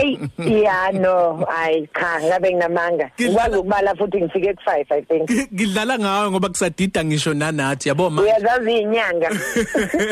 Ey 0.00 0.18
yeah 0.38 0.90
no 0.92 1.44
ay 1.48 1.86
cha 1.94 2.20
ngabe 2.22 2.52
nginamanga. 2.52 3.10
Ukwazi 3.28 3.56
ukubala 3.56 3.94
futhi 3.94 4.20
ngifike 4.20 4.52
ku5 4.52 4.70
I 4.90 5.02
think. 5.02 5.30
Ngidlala 5.52 5.98
ngawe 5.98 6.30
ngoba 6.30 6.48
kusadida 6.48 7.04
ngisho 7.04 7.34
nanathi 7.34 7.88
yabo 7.88 8.10
manje? 8.10 8.30
Uyazazi 8.30 8.78
inyanga 8.78 9.30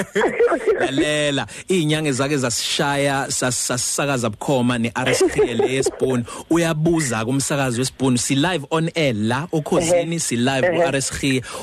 Lalela. 0.80 1.46
Inyanga 1.68 2.08
ezake 2.08 2.36
zasishaya 2.36 3.30
sasisakaza 3.30 4.30
bukhoma 4.30 4.78
neRSK 4.78 5.36
leSpoon 5.36 6.24
uyabuza 6.50 7.24
kumsakazi 7.24 7.80
weSpoon 7.80 8.16
si 8.16 8.34
live 8.34 8.66
on 8.70 8.90
air 8.94 9.14
la 9.14 9.48
okhosini 9.52 10.20
si 10.20 10.36
live 10.36 10.68
kuRSK 10.70 11.22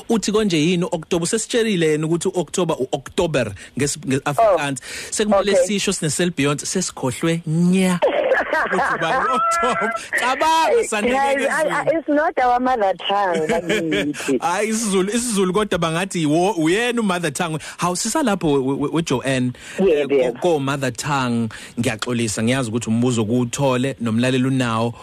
uthi 0.09 0.31
konje 0.31 0.57
yini 0.57 0.85
October 0.91 1.27
sesitshelile 1.27 1.87
yena 1.87 2.05
ukuthi 2.07 2.27
uOctober 2.27 2.75
uOctober 2.79 3.51
ngesAfrikaans 3.77 4.79
sekumele 5.11 5.55
sisho 5.55 5.93
sinesel 5.93 6.31
beyond 6.37 6.59
sesikhohlwe 6.59 7.28
uphethwe 7.29 7.41
nya. 7.45 7.99
Uthi 8.73 8.99
ba 9.01 9.25
October 9.33 9.93
cabanga 10.19 10.83
sandeke 10.89 11.93
it's 11.93 12.07
not 12.07 12.37
our 12.39 12.59
mother 12.59 12.93
tongue 13.07 13.47
bakithi 13.47 14.37
hayi 14.41 14.69
isizulu 14.69 15.09
isizulu 15.09 15.53
kodwa 15.53 15.79
bangathi 15.79 16.25
uyena 16.25 17.01
mother 17.01 17.31
tongue. 17.31 17.59
Hawusisa 17.77 18.23
lapho 18.23 18.51
weJoanne 18.93 19.53
ko 20.41 20.59
mother 20.59 20.91
tongue. 20.91 21.49
Ngiyaxolisa 21.79 22.43
ngiyazi 22.43 22.69
ukuthi 22.69 22.89
umbuzo 22.89 23.25
kuuthole 23.25 23.95
nomlaleli 23.99 24.47
unawo. 24.47 24.93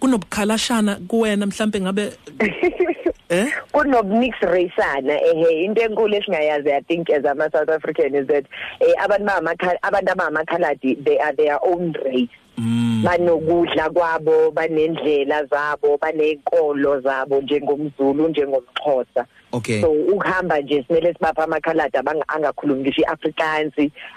Kunobukhalashana 0.00 0.96
kuwena 1.08 1.46
mhlambe 1.46 1.80
ngabe 1.80 2.12
eh? 3.28 3.48
Kunokumix 3.72 4.34
raceana 4.40 5.20
ehe 5.22 5.64
into 5.64 5.82
enkulu 5.82 6.14
esingayazi 6.16 6.72
i 6.72 6.80
think 6.80 7.10
as 7.10 7.24
ama 7.24 7.50
South 7.50 7.68
African 7.70 8.14
is 8.14 8.26
that 8.26 8.44
eh 8.80 8.94
abantu 9.04 9.26
bamakhala 9.26 9.78
abantu 9.82 10.12
abamakhaladi 10.12 11.04
they 11.04 11.18
are 11.18 11.32
their 11.32 11.58
own 11.62 11.92
race. 12.04 12.30
Mm. 12.58 13.02
banokudla 13.04 13.90
kwabo 13.90 14.50
banendlela 14.50 15.44
zabo 15.44 15.98
banenkolo 15.98 17.00
zabo 17.00 17.40
njengomZulu 17.40 18.28
njengomXhosa. 18.28 19.26
Okay. 19.52 19.80
So 19.80 19.90
ukuhamba 19.90 20.60
nje 20.60 20.84
simele 20.88 21.14
sibapha 21.14 21.44
amakhalada 21.44 22.02
angakhulumi 22.28 22.80
ngisho 22.80 23.02
iAfrikaans 23.02 23.72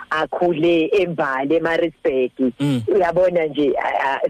akhule 0.09 0.85
embali 0.85 1.55
eMaritzburg. 1.55 2.31
Mm. 2.59 2.81
uyabona 2.87 3.45
nje 3.45 3.73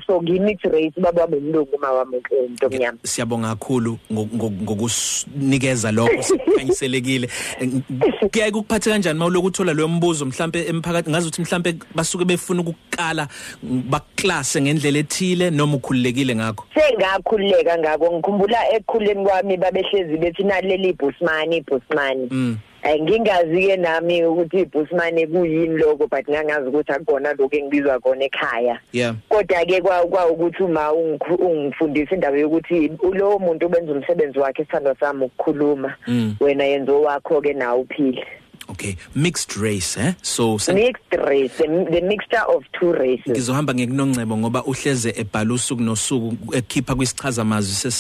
so 0.08 0.22
ngimix 0.22 0.64
race 0.64 1.02
baba 1.02 1.28
bomlungu 1.28 1.78
mawami 1.82 2.22
umuntu 2.32 2.66
omnyama 2.66 2.98
siyabonga 3.04 3.48
kakhulu 3.50 3.98
ngokunikeza 4.14 5.92
lokho 5.92 6.24
sikhanyiselekile 6.28 7.30
kuyaye 8.32 8.52
kuphathe 8.52 8.90
kanjani 8.92 9.20
mawuloku 9.20 9.48
uthola 9.48 9.74
lo 9.74 9.88
mbuzo 9.88 10.26
mhlambe 10.26 10.66
emphakathi 10.68 11.10
ngazi 11.10 11.28
ukuthi 11.28 11.42
mhlambe 11.42 11.76
basuke 11.96 12.26
befuna 12.26 12.62
ukukala 12.62 13.28
baklase 13.64 14.62
ngendlela 14.62 15.00
ethile 15.00 15.50
noma 15.50 15.76
ukhululekile 15.76 16.36
ngakho? 16.36 16.66
Sengakhululeka 16.74 17.78
ngako 17.78 18.12
ngikhumbula 18.14 18.74
ekukhuleni 18.76 19.26
kwami 19.26 19.58
babehlezi 19.58 20.18
bethi 20.18 20.44
naleli 20.44 20.91
ibhusmani 20.92 21.58
ibhusmani 21.58 22.28
mm. 22.32 22.58
ngingazi 23.02 23.68
ke 23.68 23.78
nami 23.78 24.26
ukuthi 24.26 24.60
ibhusmane 24.60 25.28
kuyini 25.28 25.78
lokho 25.78 26.08
but 26.08 26.30
ngangazi 26.30 26.68
ukuthi 26.68 26.92
akubona 26.92 27.34
lokho 27.34 27.56
engibizwa 27.56 28.00
kona 28.00 28.26
ekhaya. 28.26 28.80
Yeah. 28.92 29.16
Kodwa 29.30 29.66
ke 29.66 29.82
kwa 29.82 30.28
ukuthi 30.28 30.64
uma 30.64 30.94
ungifundisa 30.94 32.16
indaba 32.16 32.38
yokuthi 32.38 32.92
lo 33.14 33.40
muntu 33.40 33.66
obenza 33.66 33.92
umsebenzi 33.92 34.40
wakhe 34.40 34.62
isithando 34.62 34.96
sami 35.00 35.26
ukukhuluma 35.26 35.96
wena 36.40 36.64
yenza 36.64 36.92
owakho 36.92 37.42
ke 37.42 37.54
nawe 37.54 37.82
uphile. 37.82 38.26
Okay, 38.72 38.96
mixed 39.16 39.58
race 39.58 39.98
eh? 39.98 40.14
So 40.22 40.58
mixed 40.72 41.12
race, 41.28 41.52
the, 41.58 41.68
the 41.92 42.02
mixture 42.02 42.46
of 42.48 42.64
two 42.72 42.94
races. 42.94 43.28
Ngizohamba 43.28 43.74
ngekunoncebo 43.74 44.38
ngoba 44.38 44.64
uhleze 44.64 45.14
ebhala 45.18 45.54
usuku 45.54 45.82
nosuku 45.82 46.56
ekhipha 46.56 46.96
kwisichaza 46.96 47.44
mazwi 47.44 47.92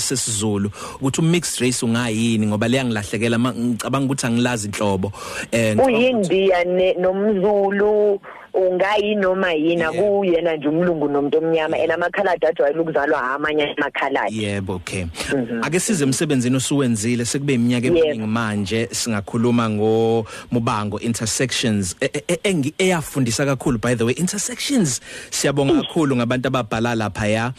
sesizulu 0.00 0.70
ukuthi 0.96 1.20
umixed 1.20 1.60
race 1.60 1.86
ungayini 1.86 2.46
ngoba 2.46 2.68
leyangilahlekela 2.68 3.38
ngicabanga 3.38 4.04
ukuthi 4.04 4.26
angilazi 4.26 4.68
inhlobo 4.68 5.12
eh 5.52 5.78
uyindiya 5.78 6.64
nomzulu 6.98 8.20
ungayi 8.54 9.14
noma 9.14 9.52
yini 9.52 9.82
akuyena 9.82 10.56
nje 10.56 10.68
umlungu 10.68 11.08
nomuntu 11.08 11.38
omnyama 11.38 11.76
and 11.76 11.92
amakhaladi 11.92 12.46
ajwayele 12.46 12.80
ukuzalwa 12.80 13.22
amanye 13.34 13.74
amakhaladi. 13.76 14.44
Yebo 14.44 14.74
okay. 14.74 15.04
Ake 15.62 15.80
size 15.80 16.04
emsebenzini 16.04 16.56
osuwenzile 16.56 17.24
sekube 17.24 17.54
iminyaka 17.54 17.86
eminingi 17.86 18.26
manje 18.26 18.88
singakhuluma 18.92 19.70
ngo 19.70 20.26
mubango 20.50 21.00
intersections 21.00 21.96
eyafundisa 22.78 23.46
kakhulu 23.46 23.78
by 23.78 23.94
the 23.94 24.04
way. 24.04 24.14
Intersections 24.14 25.00
siyabonga 25.30 25.82
kakhulu 25.82 26.16
ngabantu 26.16 26.48
ababhala 26.48 26.94
lapha 26.94 27.26
ya. 27.26 27.52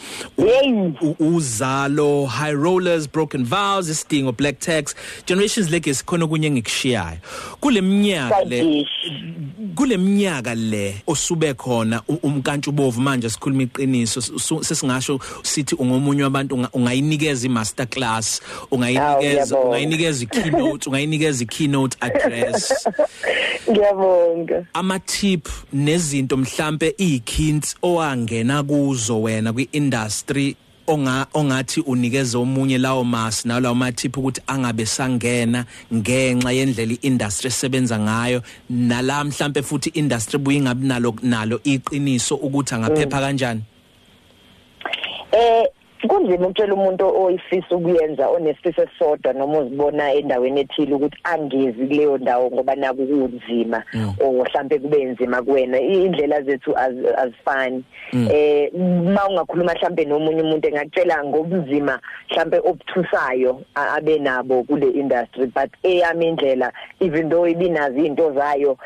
Uzalo 1.18 2.26
high 2.26 2.54
rollers 2.54 3.06
broken 3.12 3.44
vows 3.44 3.88
isidingo 3.88 4.32
black 4.32 4.58
tax 4.58 4.94
generations 5.26 5.70
legacy 5.70 6.04
khona 6.04 6.26
kunye 6.26 6.50
ngikushiyayo 6.50 7.18
kuleminyaka 7.60 8.44
le 8.44 8.86
kuleminyaka 9.74 10.54
le 10.54 10.81
osube 11.06 11.54
khona 11.54 12.02
umkantsho 12.22 12.72
bovu 12.72 13.00
manje 13.00 13.30
sikhuluma 13.30 13.62
iqiniso 13.62 14.20
sesingasho 14.62 15.20
sithi 15.42 15.74
ungomunye 15.74 16.22
wabantu 16.22 16.66
ungayinikeza 16.72 17.46
imaster 17.46 17.86
class 17.88 18.40
ungayinikeza 18.70 19.58
ungayinikeza 19.58 20.24
ikeynote 20.24 20.88
ungayinikeza 20.88 21.44
ikeynote 21.44 21.96
address. 22.00 22.72
Ngiyabonga. 23.70 24.64
Ama 24.72 24.98
tip 24.98 25.48
nezinto 25.72 26.36
mhlambe 26.36 26.94
ikhints 26.98 27.76
owangena 27.82 28.62
kuzo 28.62 29.22
wena 29.22 29.52
kwiindustry 29.52 30.56
onga 30.92 31.26
ongathi 31.34 31.80
unikeze 31.80 32.36
omunye 32.38 32.78
lawo 32.78 33.04
mas 33.04 33.44
nalawo 33.44 33.74
mathiphi 33.74 34.18
ukuthi 34.20 34.40
angabe 34.46 34.86
sangena 34.86 35.64
ngenxa 35.94 36.52
yendlela 36.52 36.94
iindustry 37.02 37.48
esebenza 37.48 37.98
ngayo. 37.98 38.42
Nala 38.70 39.24
mhlambe 39.24 39.62
futhi 39.62 39.88
industry 39.94 40.38
buyingabi 40.38 40.86
nalo 40.86 41.14
nalo 41.22 41.60
iqiniso 41.64 42.34
ukuthi 42.36 42.74
angaphepha 42.74 43.20
kanjani? 43.20 43.62
Eh 45.32 45.66
kunzima 46.08 46.46
ukutshela 46.46 46.74
umuntu 46.74 47.22
oyifisa 47.24 47.76
ukuyenza 47.76 48.28
onesifiso 48.28 48.82
esisodwa 48.82 49.32
noma 49.32 49.58
uzibona 49.58 50.12
endaweni 50.12 50.60
ethile 50.60 50.94
ukuthi 50.94 51.18
angezi 51.24 51.86
kuleyo 51.86 52.18
ndawo 52.18 52.50
ngoba 52.50 52.74
naku 52.74 53.06
kunzima 53.06 53.82
or 54.20 54.32
mhlambe 54.32 54.78
kube 54.78 55.04
nzima 55.04 55.42
kuwena. 55.42 55.80
Indlela 55.80 56.42
zethu 56.42 56.76
azifani. 57.16 57.84
Eh 58.12 58.72
mawungakhuluma 59.14 59.74
mhlambe 59.74 60.04
nomunye 60.04 60.42
umuntu 60.42 60.68
engakutshela 60.68 61.24
ngobunzima 61.24 62.00
mhlambe 62.30 62.58
obuthusayo 62.58 63.62
abe 63.74 64.18
nabo 64.18 64.62
kule 64.62 64.88
industry 64.90 65.46
but 65.46 65.70
eyami 65.82 66.28
indlela 66.28 66.72
even 67.00 67.28
though 67.28 67.48
ibinazi 67.48 67.98
izinto 68.00 68.32
zayo 68.32 68.78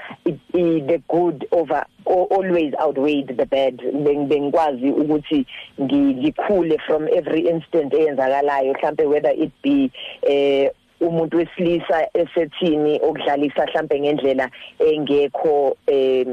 the 0.52 1.02
good 1.08 1.46
over 1.50 1.86
always 2.06 2.72
outweighed 2.80 3.36
the 3.36 3.46
bad. 3.46 3.76
Bengikwazi 3.78 4.90
ukuthi 4.90 5.46
ngikhule 5.80 6.78
from 6.86 7.08
every 7.08 7.48
instant 7.48 7.92
eyenzakalayo 7.92 8.72
mhlambe 8.74 9.04
whether 9.04 9.30
it 9.30 9.52
be 9.62 9.90
eh 10.22 10.70
umuntu 11.00 11.36
wesilisa 11.36 12.08
esethini 12.14 13.00
okudlalisa 13.02 13.66
mhlambe 13.66 14.00
ngendlela 14.00 14.50
engekho 14.78 15.76
eh 15.86 16.26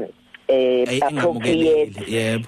eh 0.48 1.02
appropriate 1.02 1.92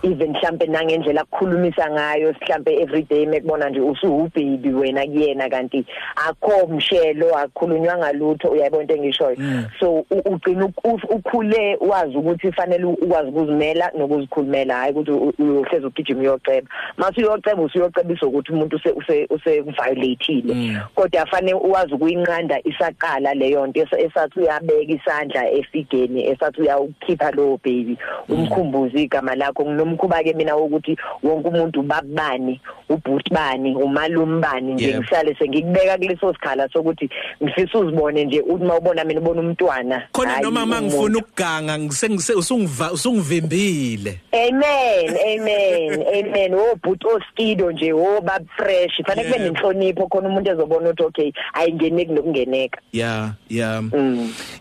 even 0.03 0.31
mhlambe 0.31 0.67
nangendlela 0.67 1.21
akukhulumisa 1.21 1.91
ngayo 1.91 2.35
mhlambe 2.43 2.81
everyday 2.83 3.27
mekubona 3.27 3.71
nje 3.71 3.81
usuwubaby 3.81 4.69
wena 4.69 5.07
kuyena 5.07 5.49
kanti 5.49 5.85
akho 6.29 6.67
mshelo 6.67 7.37
akukhulunywa 7.39 7.99
ngalutho 7.99 8.49
uyayibona 8.49 8.83
into 8.83 8.95
engishoyo? 8.95 9.37
Mm. 9.39 9.65
so 9.81 10.05
ugcina 10.11 10.69
ukhule 11.09 11.77
wazi 11.81 12.17
ukuthi 12.17 12.53
fanele 12.53 12.85
ukwazi 12.85 13.29
ukuzimela 13.29 13.91
nokuzikhulumela 13.99 14.77
hayi 14.77 14.93
ukuthi 14.93 15.11
uyohleza 15.43 15.87
ugijima 15.87 16.21
uyoceba. 16.21 16.69
Mase 16.97 17.21
uyoceba 17.21 17.63
usuyocebisa 17.63 18.27
ukuthi 18.27 18.53
umuntu 18.53 18.77
use 18.77 19.27
use 19.31 19.61
violateile 19.61 20.55
mm. 20.55 20.79
kodwa 20.95 21.27
fanele 21.27 21.55
uwazi 21.55 21.95
ukuyinqanda 21.95 22.61
isaqala 22.65 23.35
leyo 23.35 23.67
nto 23.67 23.81
esathi 23.99 24.41
uyabeka 24.41 24.93
isandla 24.93 25.51
efigeni 25.51 26.27
esathi 26.29 26.61
uyawukhipha 26.61 27.31
lo 27.31 27.61
baby 27.65 27.86
baby 27.87 27.99
umkhumbuze 28.29 29.03
igama 29.03 29.35
lakho. 29.35 29.65
Nginomkhuba 29.65 30.23
ke 30.23 30.33
mina 30.35 30.57
ukuthi 30.57 30.97
wonke 31.23 31.49
umuntu 31.49 31.83
babani 31.83 32.61
ubhuti 32.89 33.35
bani 33.35 33.75
umalume 33.75 34.41
bani 34.41 34.75
nje 34.75 34.99
ngisale 34.99 35.35
sengikubeka 35.35 35.99
kuleso 35.99 36.33
sikhala 36.35 36.69
sokuthi 36.69 37.11
ngifisa 37.43 37.79
uzibone 37.79 38.25
nje 38.25 38.41
uthi 38.41 38.65
mawubona 38.65 39.05
mina 39.05 39.21
ubona 39.21 39.41
umntwana 39.41 40.03
khona 40.13 40.41
noma 40.41 40.67
mangifuna 40.67 41.19
ukuganga 41.19 41.79
ngisengise 41.79 42.35
usungiva 42.35 42.93
usungivimbile. 42.93 44.21
Amen 44.33 45.17
amen 45.17 46.05
amen. 46.19 46.55
Obhuti 46.55 47.07
oskido 47.07 47.73
nje 47.73 47.93
oba 47.93 48.41
fresh. 48.57 49.03
Fanele 49.07 49.29
kube 49.29 49.45
nenhlonipho 49.45 50.07
khona 50.07 50.29
umuntu 50.29 50.51
ezobona 50.51 50.91
ukuthi 50.91 51.03
okay 51.03 51.33
ayingeneki 51.53 52.13
nokungeneka. 52.13 52.81
Yeah 52.93 53.31
yeah. 53.49 53.83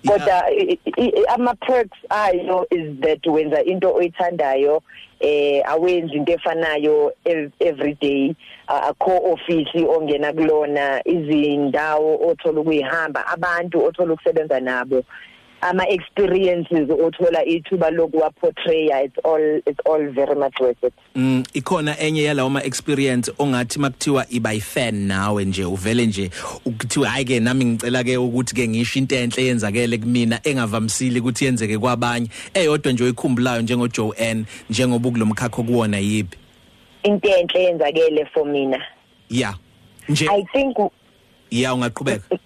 Kodwa 0.07 0.43
ama 1.33 1.53
perks 1.55 1.97
ayo 2.09 2.65
is 2.71 2.97
that 3.15 3.31
wenza 3.31 3.63
into 3.65 3.87
oyithandayo 3.87 4.81
eh 5.19 5.61
awenzi 5.65 6.15
into 6.15 6.31
efanayo 6.33 7.11
every 7.59 7.93
day. 8.01 8.35
Akho 8.67 9.33
office 9.33 9.73
ongena 9.75 10.33
kulona 10.33 11.01
izindawo 11.07 12.19
othola 12.29 12.61
ukuyihamba 12.61 13.27
abantu 13.27 13.85
othola 13.85 14.13
ukusebenza 14.13 14.59
nabo. 14.59 15.03
Ama 15.69 15.87
experiences 15.87 16.89
othola 16.89 17.45
ithuba 17.45 17.89
lokuwa 17.89 18.31
portray 18.31 18.89
it's 19.05 19.17
all 19.23 19.61
it's 19.65 19.79
all 19.85 20.09
very 20.11 20.35
much 20.35 20.59
worth 20.59 20.83
it. 20.83 20.93
Mm 21.15 21.43
ikhona 21.53 21.99
enye 21.99 22.23
yalawo 22.23 22.49
ma 22.49 22.63
experience 22.63 23.31
ongathi 23.39 23.79
makuthiwa 23.79 24.25
iba 24.29 24.53
ifan 24.53 24.95
nawe 24.95 25.45
nje 25.45 25.65
uvele 25.65 26.05
nje 26.05 26.29
ukuthiwa 26.65 27.09
hayi 27.09 27.25
ke 27.25 27.39
nami 27.39 27.65
ngicela 27.65 28.03
ke 28.03 28.17
ukuthi 28.17 28.55
ke 28.55 28.67
ngisho 28.67 28.99
into 28.99 29.15
enhle 29.15 29.45
yenzakele 29.45 29.97
kumina 29.97 30.39
engavamisile 30.43 31.19
ukuthi 31.19 31.45
yenzeke 31.45 31.77
kwabanye. 31.77 32.29
Eyodwa 32.53 32.91
nje 32.91 33.03
oyikhumbulayo 33.03 33.61
njengo 33.61 33.87
Joanne 33.87 34.45
njengoba 34.69 35.09
kulomkhakha 35.09 35.63
kuwona 35.63 35.97
yipi 35.97 36.37
into 37.03 37.29
enhle 37.29 37.63
yenzakele 37.63 38.25
for 38.33 38.45
mina. 38.45 38.81
Yeah 39.29 39.55
nje 40.09 40.27
i 40.29 40.43
think 40.53 40.77
yeah 41.51 41.73
ungaqhubeka. 41.73 42.37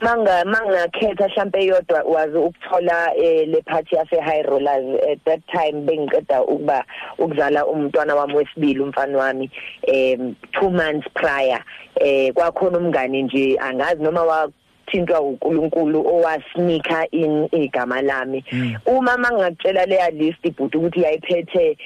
Manga 0.00 0.44
mangakhetha 0.44 1.28
mhlambe 1.28 1.66
yodwa 1.66 2.02
wazi 2.02 2.36
ukuthola 2.36 3.16
eh, 3.16 3.48
le 3.48 3.62
party 3.62 3.96
yase 3.96 4.20
high 4.20 4.42
rollers 4.42 5.00
at 5.12 5.24
that 5.24 5.40
time 5.46 5.82
bengiqeda 5.86 6.42
ukuba 6.42 6.84
ukuzala 7.18 7.66
umntwana 7.66 8.14
wami 8.14 8.34
wesibili 8.34 8.80
umfana 8.80 9.18
wami 9.18 9.50
um 9.88 10.34
2 10.52 10.70
months 10.70 11.08
prior. 11.14 11.62
Eh 11.94 12.32
kwakhona 12.32 12.78
umngane 12.78 13.22
nje 13.22 13.58
angazi 13.60 14.02
noma 14.02 14.24
wa 14.88 14.92
thintwa 14.92 15.20
uNkulunkulu 15.20 16.06
owasinika 16.06 17.10
in 17.10 17.48
igama 17.52 18.02
lami 18.02 18.44
hmm. 18.50 18.76
uma 18.86 19.16
mangakutshela 19.16 19.86
leya 19.86 20.10
list 20.10 20.44
ibhuti 20.44 20.76
ukuthi 20.76 21.02
yayiphethe 21.02 21.76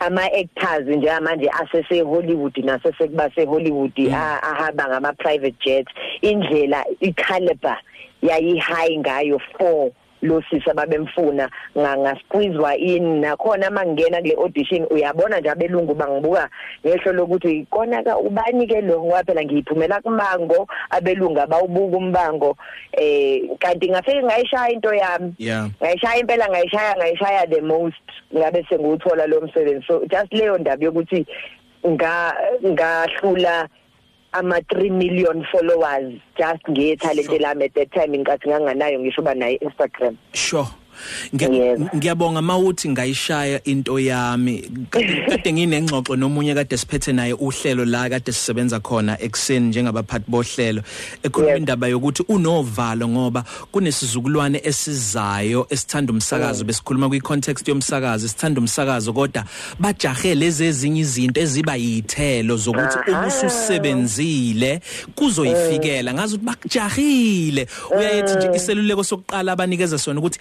ama 0.00 0.22
actors 0.22 0.86
njengamanje 0.86 1.50
asese 1.50 2.00
Hollywood 2.02 2.56
nasese 2.64 3.08
kuba 3.08 3.30
se 3.34 3.44
Hollywood 3.44 3.98
mm. 3.98 4.14
ahamba 4.42 4.88
ngama 4.88 5.12
private 5.12 5.56
jets 5.64 5.92
indlela 6.20 6.84
i 7.00 7.12
caliber 7.12 7.78
yayi 8.22 8.58
high 8.58 8.98
ngayo 8.98 9.38
for 9.38 9.90
lo 10.22 10.42
sisa 10.50 10.74
babemfuna. 10.74 11.48
Ngasqueezwa 11.76 12.76
in 12.76 13.20
nakhona 13.20 13.70
mangena 13.70 14.20
kule 14.20 14.34
audition. 14.34 14.86
Uyabona 14.90 15.40
nje 15.40 15.50
abelungu 15.50 15.94
bangibuka 15.94 16.48
ngehlo 16.86 17.12
lokuthi 17.12 17.66
kona 17.70 18.02
ka 18.02 18.18
ubani 18.18 18.66
ke 18.66 18.80
lo 18.80 19.02
ngoba 19.04 19.24
phela 19.24 19.44
ngiyiphumela 19.44 20.00
kumango 20.00 20.66
abelungu 20.90 21.40
abawubuka 21.40 21.96
umbango. 21.96 22.56
Eh 22.92 23.42
kanti 23.58 23.90
ngafike 23.90 24.22
ngayishaya 24.22 24.72
into 24.72 24.94
yami. 24.94 25.34
Ngayishaya 25.80 26.20
impela 26.20 26.48
ngayishaya 26.48 26.96
ngayishaya 26.96 27.46
the 27.50 27.60
most. 27.60 27.96
Ngabe 28.34 28.66
senguthola 28.68 29.26
lo 29.26 29.40
msebenzi. 29.40 29.86
So 29.86 30.04
just 30.06 30.32
leyo 30.32 30.58
ndaba 30.58 30.84
yokuthi 30.84 31.26
nga 31.86 32.34
ngahlula 32.66 33.68
ama 34.32 34.60
3 34.60 34.90
million 34.90 35.44
followers. 35.52 36.20
Just 36.38 36.62
ngethalente 36.68 37.26
sure. 37.26 37.38
lami 37.38 37.64
at 37.64 37.74
that 37.74 37.92
time 37.92 38.14
inkathi 38.14 38.48
nganganayo 38.48 39.00
ngisho 39.00 39.22
ba 39.24 39.34
nayo 39.34 39.58
Instagram 39.60 40.16
sure. 40.32 40.68
Ngiyabonga 41.96 42.42
mawuthi 42.42 42.88
ngayishaya 42.88 43.64
into 43.64 43.98
yami. 43.98 44.62
Kade 45.30 45.52
nginengxoxo 45.52 46.16
nomunye 46.16 46.54
kade 46.54 46.76
siphethe 46.76 47.12
naye 47.12 47.32
uhlelo 47.32 47.84
la 47.84 48.08
kade 48.08 48.32
sisebenza 48.32 48.80
khona 48.80 49.20
ekseni 49.20 49.68
njengabaphathi 49.68 50.30
bohlelo 50.30 50.82
ekhuluma 51.22 51.56
indaba 51.56 51.88
yokuthi 51.88 52.22
unovalo 52.28 53.08
ngoba 53.08 53.44
kunesizukulwane 53.72 54.60
esizayo 54.64 55.66
esithanda 55.70 56.12
umsakazo 56.12 56.64
besikhuluma 56.64 57.08
kwi 57.08 57.20
context 57.20 57.68
yomsakazo 57.68 58.26
esithanda 58.26 58.60
umsakazo 58.60 59.12
kodwa 59.12 59.44
bajahe 59.78 60.34
lezi 60.34 60.64
ezinye 60.64 61.00
izinto 61.00 61.40
eziba 61.40 61.76
yithelo 61.76 62.56
zokuthi 62.56 62.98
uma 63.10 63.26
ususebenzile 63.26 64.80
kuzoyifikela. 65.14 66.14
Ngazi 66.14 66.34
ukuthi 66.34 66.44
bakujahile. 66.46 67.66
Uyayethi 67.90 68.36
nje 68.36 68.56
iseluleko 68.56 69.04
sokuqala 69.04 69.52
abanikeza 69.52 69.98
sona 69.98 70.20
ukuthi 70.20 70.38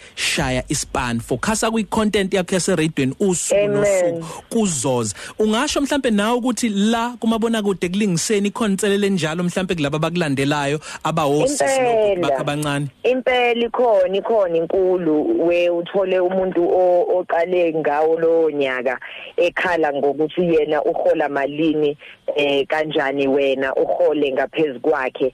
shaya 0.48 0.64
ispan 0.70 1.20
focusa 1.20 1.72
kwi 1.72 1.84
content 1.84 2.34
yakho 2.34 2.56
yase 2.56 2.76
radioweni 2.76 3.16
usuku 3.20 3.68
nosuku 3.68 4.44
kuzoza. 4.50 5.16
Ungasho 5.40 5.82
mhlambe 5.82 6.12
nawe 6.12 6.38
ukuthi 6.38 6.70
la 6.70 7.10
kumabona 7.20 7.64
kude 7.64 7.90
kulingiseni 7.90 8.48
ikhonselele 8.48 9.10
njalo 9.10 9.44
mhlambe 9.44 9.76
kulabo 9.76 9.98
abakulandelayo 9.98 10.80
abawosisi 11.04 11.82
lokho 12.22 12.40
abancane. 12.40 12.88
Impela 13.04 13.66
ikhona 13.66 14.18
ikhona 14.18 14.58
inkulu 14.58 15.48
we 15.48 15.70
uthole 15.70 16.20
umuntu 16.20 16.70
oqale 17.18 17.74
ngawo 17.74 18.20
lo 18.20 18.52
nyaka 18.52 19.00
ekhala 19.38 19.94
ngokuthi 19.94 20.42
yena 20.42 20.84
uhola 20.84 21.30
malini 21.30 21.98
eh 22.36 22.66
kanjani 22.68 23.28
wena 23.28 23.76
uhole 23.76 24.32
ngaphezulu 24.32 24.80
kwakhe? 24.80 25.34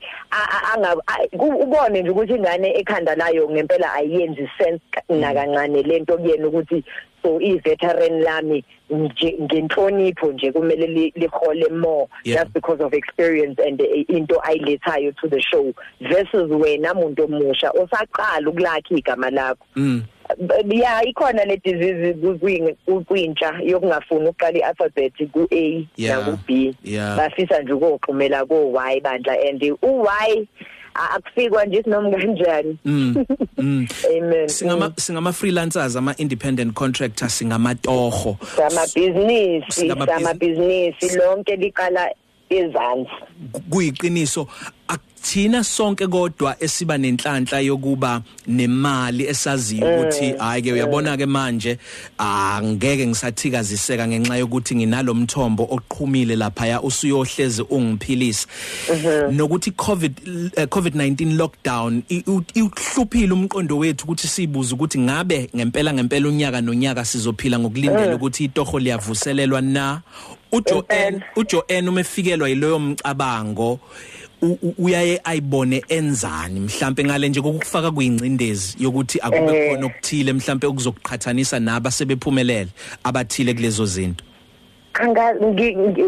Ubone 1.40 2.02
nje 2.02 2.10
ukuthi 2.10 2.34
ingane 2.36 2.78
ekhanda 2.80 3.16
layo 3.16 3.50
ngempela 3.50 3.94
ayiyenzi 3.94 4.50
sense 4.58 4.82
nakancane 5.10 5.84
lento 5.84 6.18
kuyena 6.18 6.48
ukuthi 6.48 6.84
so 7.24 7.40
i 7.42 7.58
veteran 7.64 8.22
lami 8.22 8.64
ngenhlonipho 9.40 10.32
nje 10.32 10.52
kumele 10.52 10.88
likhole 11.16 11.70
more 11.70 12.08
Yeah. 12.24 12.42
just 12.44 12.54
because 12.54 12.84
of 12.84 12.94
experience 12.94 13.60
and 13.68 13.82
eh, 13.82 14.06
into 14.10 14.36
ayilethayo 14.44 15.12
to 15.22 15.28
the 15.30 15.42
show 15.42 15.74
versus 16.02 16.52
wena 16.52 16.94
umuntu 16.94 17.24
omusha 17.24 17.72
osaqala 17.72 18.50
ukulakha 18.50 18.96
igama 18.96 19.30
lakho 19.30 19.66
Mm. 19.76 20.04
Ya 20.72 21.04
ikhona 21.04 21.46
le 21.46 21.58
disease 21.58 22.14
kwintsha 23.08 23.54
yokungafuni 23.64 24.28
uqala 24.30 24.58
ialphabet 24.60 25.14
ku 25.32 25.48
A 25.52 25.88
Yeah. 25.98 26.18
na 26.20 26.26
ku 26.26 26.38
B 26.48 26.74
Yeah. 26.84 27.18
bafisa 27.18 27.60
nje 27.62 27.74
ukuxhumela 27.74 28.48
ko 28.48 28.72
Y 28.72 29.00
bandla 29.02 29.36
and 29.50 29.62
u 29.64 29.78
Y 29.82 30.08
a- 30.08 30.48
akufikwa 30.96 31.66
nje 31.66 31.84
sinoma 31.84 32.12
kanjani 32.18 32.78
Mm. 32.86 33.26
Mm. 33.58 33.88
amen 34.18 34.48
Singama 34.48 34.94
singama 34.98 35.34
freelancers 35.34 35.96
ama 35.96 36.16
independent 36.18 36.74
contractors 36.74 37.38
singamatoho. 37.38 38.38
samabhizinisi 38.56 39.82
Singamabhizi- 39.82 40.14
samabhizinisi 40.20 41.16
lonke 41.18 41.56
liqala 41.56 42.10
ezansi 42.50 43.12
kuyiqiniso 43.70 44.48
akuthina 45.28 45.64
sonke 45.64 46.08
kodwa 46.08 46.56
esiba 46.64 46.98
nenhlanhla 46.98 47.60
yokuba 47.60 48.22
nemali 48.48 49.28
esaziyo 49.28 49.88
ukuthi 49.96 50.34
hayi 50.38 50.62
ke 50.62 50.74
uyabona 50.74 51.18
ke 51.18 51.26
manje 51.26 51.78
angeke 52.18 53.08
ngisathikaziseka 53.08 54.08
ngenxa 54.08 54.36
yokuthi 54.38 54.76
nginalomthombo 54.76 55.64
oqhumile 55.72 56.36
lapha 56.36 56.68
ya 56.68 56.82
usuyohleze 56.82 57.64
ungiphilisa 57.70 58.48
nokuthi 59.32 59.72
covid 59.72 60.14
eh, 60.56 60.68
covid-19 60.68 61.36
lockdown 61.38 62.04
i- 62.10 62.24
u- 62.28 62.44
iuhluphile 62.56 63.32
umqondo 63.34 63.78
wethu 63.78 64.04
ukuthi 64.04 64.28
sibuze 64.28 64.74
ukuthi 64.76 65.00
ngabe 65.00 65.50
ngempela 65.56 65.94
ngempela 65.94 66.28
unyaka 66.28 66.62
nonyaka 66.62 67.06
sizophila 67.06 67.60
ngokulindela 67.60 68.16
ukuthi 68.16 68.44
itoho 68.44 68.80
liyavuselelwa 68.80 69.62
na? 69.62 70.02
uJoan 70.52 70.84
Impela. 71.14 71.24
uJoan 71.36 71.90
umefikelwa 71.90 72.50
yiloyo 72.50 72.80
mcabango. 72.80 73.80
Uyaye 74.78 75.22
ayibone 75.24 75.84
enzani 75.90 76.60
mhlambe 76.60 77.04
ngale 77.04 77.30
nje 77.30 77.42
kokufaka 77.42 77.92
kuyincindezi 77.92 78.76
yokuthi 78.80 79.20
akube 79.22 79.58
Eh. 79.58 79.70
khona 79.72 79.86
okuthile 79.86 80.34
mhlambe 80.34 80.68
okuzokuqhathanisa 80.68 81.60
naba 81.60 81.92
sebephumelele 81.92 82.70
abathile 83.04 83.54
kulezo 83.54 83.86
zinto 83.86 84.24
anga 84.94 85.34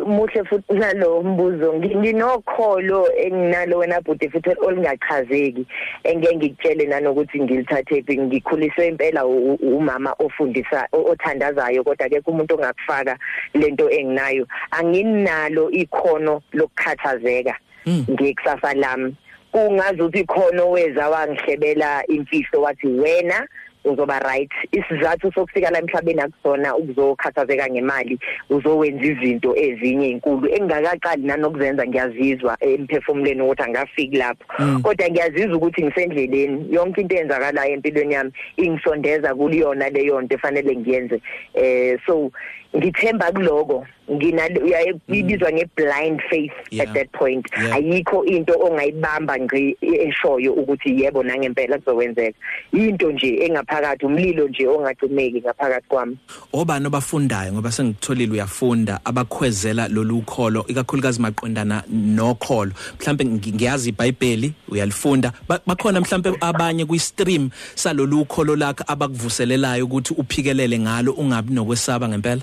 muhle 0.06 0.44
futhi 0.44 0.74
nalo 0.74 1.24
mbuzo 1.24 1.74
Ngi- 1.74 1.96
nginokholo 1.96 3.08
enginalo 3.18 3.78
wena 3.78 4.02
bhuti 4.02 4.30
futhi 4.30 4.50
olungachazeki 4.62 5.66
engeke 6.04 6.36
ngikutshele 6.36 6.86
nanokuthi 6.86 7.40
ngilithathe 7.42 8.02
phi 8.02 8.18
ngikhuliswe 8.18 8.88
impela 8.88 9.26
umama 9.26 10.14
ofundisa 10.20 10.88
othandazayo 10.92 11.84
kodwa 11.84 12.10
ke 12.10 12.22
umuntu 12.26 12.56
ongakufaka 12.56 13.18
lento 13.54 13.90
enginayo 13.90 14.48
anginalo 14.72 15.72
ikhono 15.72 16.42
lokukhathazeka. 16.54 17.58
Ngekusasa 17.88 18.74
lami. 18.74 19.16
Kungazi 19.52 20.02
ukuthi 20.02 20.20
ikhono 20.20 20.70
weza 20.70 21.10
wangihlebela 21.10 22.08
imfihlo 22.08 22.62
wathi 22.62 22.88
wena 22.88 23.48
uzoba 23.86 24.20
right. 24.20 24.52
Isizathu 24.72 25.32
sokufika 25.32 25.70
la 25.72 25.80
emhlabeni 25.80 26.22
akusona 26.22 26.76
ukuzokhathazeka 26.76 27.70
ngemali 27.70 28.20
uzowenza 28.50 29.06
izinto 29.06 29.56
ezinye 29.56 30.10
inkulu 30.10 30.48
engakaqali 30.48 31.24
nanokuzenza 31.24 31.88
ngiyazizwa 31.88 32.58
emphefumulweni 32.60 33.42
ukuthi 33.42 33.64
angafiki 33.64 34.18
lapho. 34.18 34.46
Mm. 34.60 34.82
kodwa 34.82 35.10
ngiyazizwa 35.10 35.58
ukuthi 35.58 35.84
ngisendleleni. 35.84 36.66
Yonke 36.72 37.02
into 37.02 37.16
eyenzakalayo 37.16 37.74
empilweni 37.74 38.14
yami 38.14 38.32
ingisondeza 38.58 39.36
kuliyona 39.36 39.90
leyo 39.90 40.22
nto 40.22 40.36
efanele 40.36 40.76
ngiyenze. 40.76 41.22
Eh 41.54 42.00
so 42.06 42.32
ngithemba 42.78 43.32
kuloko. 43.32 43.86
Nginale 44.12 44.60
uyayibizwa 44.60 45.52
ngeblind 45.52 46.22
faith 46.30 46.52
Yeah. 46.72 46.84
at 46.88 46.94
that 46.94 47.12
point. 47.12 47.46
Yeah. 47.58 47.76
ayikho 47.76 48.24
into 48.26 48.54
ongayibamba 48.54 49.38
ngqi 49.40 49.78
eshoyo 49.82 50.54
ukuthi 50.54 51.02
yebo 51.02 51.24
nangempela 51.24 51.78
kuzokwenzeka. 51.80 52.38
Into 52.74 53.12
nje 53.12 53.38
engaphakathi 53.46 54.06
umlilo 54.06 54.48
nje 54.48 54.68
ongacimeki 54.68 55.42
ngaphakathi 55.42 55.88
kwami. 55.88 56.18
Obani 56.54 56.86
abafundayo 56.86 57.54
ngoba 57.54 57.72
sengitholile 57.72 58.32
uyafunda 58.34 59.00
abakhwezela 59.06 59.88
lolu 59.88 60.22
kholo 60.22 60.66
ikakhulukazi 60.68 61.22
maqondana 61.22 61.84
nokholo. 61.90 62.72
Mhlambe 63.00 63.24
ngi- 63.26 63.54
ngiyazi 63.54 63.90
iBhayibheli 63.90 64.54
uyalifunda. 64.70 65.32
Ba- 65.48 65.62
bakhona 65.66 66.02
mhlambe 66.02 66.34
abanye 66.42 66.86
kwi-stream 66.86 67.50
salolu 67.76 68.26
kholo 68.26 68.56
lakho 68.56 68.84
abakuvuselelayo 68.88 69.86
ukuthi 69.86 70.14
uphikelele 70.14 70.80
ngalo 70.80 71.12
ungabi 71.12 71.54
nokwesaba 71.54 72.08
ngempela? 72.10 72.42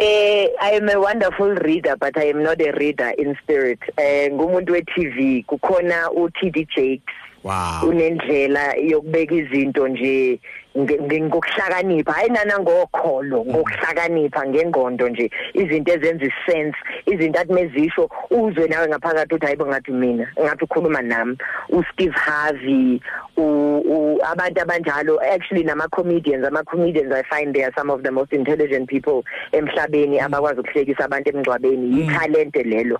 Eh 0.00 0.46
I 0.60 0.70
am 0.76 0.88
a 0.88 1.00
wonderful 1.00 1.54
reader 1.56 1.96
but 1.96 2.16
I 2.16 2.28
am 2.28 2.44
not 2.44 2.60
a 2.60 2.70
reader 2.70 3.10
in 3.18 3.36
spirit. 3.42 3.80
Eh 3.96 4.30
ngumuntu 4.30 4.70
we 4.72 4.82
TV 4.82 5.44
kukhona 5.44 6.10
u 6.12 6.30
TD 6.30 6.68
Jakes 6.76 7.14
wow. 7.44 7.88
Unendlela 7.88 8.74
yokubeka 8.74 9.34
izinto 9.34 9.88
nje 9.88 10.40
ngokuhlakanipha. 10.76 12.12
Hayi 12.12 12.28
nana 12.30 12.58
ngokholo 12.58 13.44
ngokuhlakanipha 13.44 14.46
ngengondo 14.46 15.08
nje. 15.08 15.30
Izinto 15.54 15.92
ezenza 15.92 16.24
isense 16.26 16.76
izinto 17.06 17.40
athi 17.40 17.52
mezisho 17.52 18.10
uzwe 18.30 18.68
nawe 18.68 18.88
ngaphakathi 18.88 19.34
uthi 19.34 19.46
hayibo 19.46 19.66
ngathi 19.66 19.92
mina 19.92 20.28
ngathi 20.42 20.64
ukhuluma 20.64 21.02
nami. 21.02 21.36
U 21.68 21.82
Steve 21.92 22.14
Harvey 22.14 23.00
u 23.36 23.42
u- 23.78 24.20
abantu 24.32 24.60
abanjalo 24.60 25.20
actually 25.34 25.64
nama 25.64 25.88
comedians 25.88 26.44
ama 26.46 26.62
comedians 26.64 27.12
I 27.12 27.22
find 27.22 27.54
they 27.54 27.62
are 27.64 27.72
some 27.76 27.90
of 27.90 28.02
the 28.02 28.10
most 28.10 28.32
intelligent 28.32 28.88
people 28.88 29.24
emhlabeni 29.52 30.20
abakwazi 30.20 30.60
ukuhlekisa 30.60 31.04
abantu 31.04 31.30
emngcwabeni. 31.30 32.02
I 32.04 32.18
talent 32.18 32.54
lelo. 32.54 32.98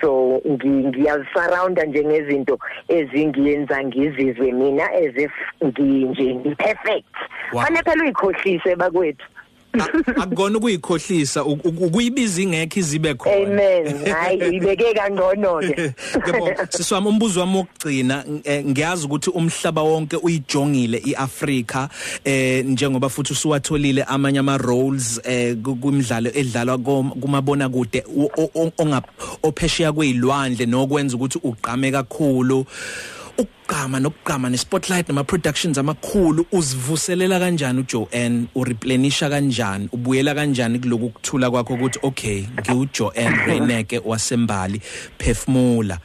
So 0.00 0.40
ngi- 0.46 0.86
ngiyazisurrounda 0.88 1.84
nje 1.84 2.04
ngezinto 2.04 2.58
ezingiyenza 2.88 3.84
ngizizwe 3.84 4.52
mina 4.52 4.84
as 4.92 5.16
if 5.16 5.32
nginje 5.64 6.34
ngi-perfect 6.34 7.06
Wow. 7.52 7.62
fanele 7.62 7.82
phela 7.82 8.02
uyikhohlise 8.04 8.76
bakwethu 8.76 9.26
akukona 10.16 10.58
ukuyikhohlisa 10.58 11.44
u- 11.44 11.60
u- 11.64 11.84
ukuyibiza 11.86 12.42
ingekho 12.42 12.80
izibe 12.80 13.14
khona. 13.14 13.36
Amen. 13.36 14.06
Hayi 14.12 14.56
ibeke 14.56 14.94
kangcono 14.94 15.58
ke 15.60 15.94
Yebo 16.26 16.50
siswami 16.70 17.08
umbuzo 17.08 17.40
wami 17.40 17.56
wokugcina 17.56 18.24
eh, 18.44 18.64
ngiyazi 18.66 19.06
ukuthi 19.06 19.30
umhlaba 19.30 19.82
wonke 19.82 20.16
uyijongile 20.16 20.98
iAfrika 21.04 21.88
eh 22.24 22.64
njengoba 22.64 23.08
futhi 23.08 23.32
usuwatholile 23.32 24.02
amanye 24.02 24.38
ama 24.38 24.56
roles 24.58 25.20
eh 25.24 25.56
ku- 25.62 25.76
kwimidlalo 25.76 26.30
edlalwa 26.34 26.78
kom- 26.78 27.10
kumabona 27.20 27.68
kude 27.68 28.04
o- 28.18 28.30
o- 28.36 28.50
o- 28.54 28.72
onga 28.78 29.02
ophesheya 29.42 29.92
kwezilwandle 29.92 30.66
nokwenza 30.66 31.16
ukuthi 31.16 31.38
ugqame 31.42 31.90
kakhulu. 31.92 32.66
Ukugqama 33.38 34.00
nokugqama 34.00 34.50
nespotlight 34.50 35.08
nama 35.08 35.24
productions 35.24 35.78
amakhulu 35.78 36.46
uzivuselela 36.52 37.38
kanjani 37.38 37.80
uJoanne 37.80 38.46
ureplenisha 38.54 39.30
kanjani? 39.30 39.88
Ubuyela 39.92 40.34
kanjani 40.34 40.78
kuloku 40.78 41.08
kuthula 41.10 41.50
kwakho 41.50 41.74
ukuthi 41.74 41.98
okay 42.02 42.44
ngiuJoanne 42.60 43.44
Reneke 43.46 43.98
wasembali 44.04 44.80
phefumula. 45.18 45.98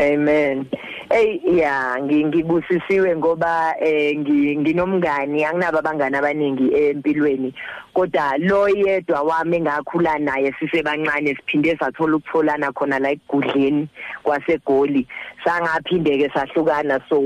Amen. 0.00 0.66
Hey 1.14 1.38
ya 1.46 1.94
ngi- 2.02 2.24
ngibusisiwe 2.26 3.16
ngoba 3.16 3.74
eh 3.78 4.18
ngi- 4.18 4.56
nginomngani 4.58 5.44
anginabo 5.44 5.78
abangani 5.78 6.16
abaningi 6.18 6.66
empilweni. 6.74 7.54
Kodwa 7.94 8.34
lo 8.38 8.66
yedwa 8.68 9.22
wami 9.22 9.56
engakhula 9.56 10.18
naye 10.18 10.50
sisebancane 10.58 11.36
siphinde 11.36 11.76
sathola 11.78 12.16
ukutholana 12.16 12.72
khona 12.72 12.98
la 12.98 13.10
egudleni 13.14 13.86
kwasegoli. 14.24 15.06
Sangaphindeke 15.44 16.28
sahlukana 16.34 16.98
so 17.08 17.22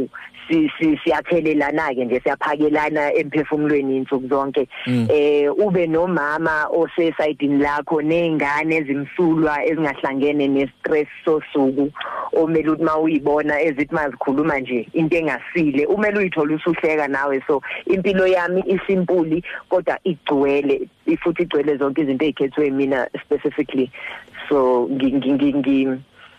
si 0.49 0.71
si 0.79 0.97
siyathelelana 1.05 1.95
ke 1.95 2.05
nje 2.05 2.21
siyaphakelana 2.21 3.13
emphefumulweni 3.15 3.97
insuku 3.97 4.29
zonke. 4.29 4.69
Mm. 4.87 5.07
eh 5.11 5.53
ube 5.59 5.87
nomama 5.87 6.67
osesayidini 6.67 7.59
lakho 7.63 8.03
nezingane 8.03 8.77
ezimsulwa 8.77 9.65
ezingahlangene 9.65 10.49
nestress 10.49 11.09
sosuku 11.25 11.91
omele 12.33 12.71
ukuthi 12.71 12.85
mawuyibona 12.85 13.61
ezithi 13.61 13.95
mazikhuluma 13.95 14.59
nje 14.61 14.89
into 14.93 15.17
engasile 15.17 15.87
umele 15.87 16.19
uyithola 16.19 16.55
usuhleka 16.55 17.09
nawe. 17.09 17.43
So 17.47 17.63
impilo 17.87 18.27
yami 18.27 18.65
isimpuli 18.67 19.45
kodwa 19.69 19.99
igcwele 20.05 20.89
ifuthi 21.07 21.43
igcwele 21.43 21.77
zonke 21.77 22.03
izinto 22.03 22.25
ezikhethwe 22.25 22.71
mina 22.71 23.09
specifically. 23.25 23.91
So 24.49 24.89
ngi 24.93 25.13
ngi- 25.13 25.55
ngi 25.55 25.99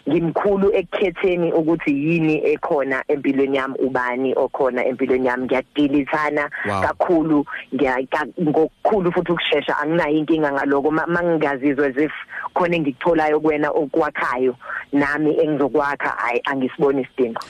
ngimkhulu 0.09 0.71
ekukhetheni 0.73 1.53
ukuthi 1.53 1.91
yini 1.93 2.35
ekhona 2.53 3.03
empilweni 3.07 3.57
yami 3.57 3.75
ubani 3.79 4.33
okhona 4.35 4.85
empilweni 4.85 5.27
yami. 5.27 5.45
Ngiyadilithana 5.45 6.49
kakhulu 6.81 7.45
ngokukhulu 8.41 9.11
futhi 9.11 9.31
ukusheshsha 9.31 9.77
anginayo 9.77 10.17
inkinga 10.17 10.51
ngaloko. 10.51 10.91
Ma- 10.91 11.07
mangingazizwe 11.07 11.93
if 12.05 12.11
khona 12.53 12.75
engikutholayo 12.75 13.39
kuwena 13.39 13.69
okwakhayo 13.71 14.55
nami 14.93 15.37
engizokwakha 15.39 16.09
hayi 16.17 16.41
angisiboni 16.45 17.01
isidingo. 17.01 17.41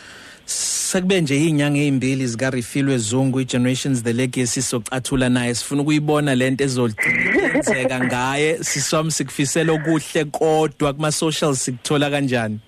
Sekube 0.90 1.22
nje 1.22 1.36
izinyanga 1.38 1.80
ezimbili 1.80 2.28
zika 2.28 2.50
Refilwe 2.50 2.98
Zungu 2.98 3.42
iGenerations 3.42 4.04
the 4.04 4.14
Legacy 4.14 4.62
socathula 4.62 5.30
naye 5.30 5.56
sifuna 5.56 5.82
ukuyibona 5.82 6.36
lento 6.36 6.64
ezolenzeka 6.64 8.06
ngaye. 8.06 8.64
Siswami 8.64 9.12
sikufisela 9.12 9.74
okuhle 9.74 10.26
kodwa 10.26 10.94
kuma 10.94 11.12
socials 11.12 11.66
sikuthola 11.66 12.10
kanjani? 12.10 12.60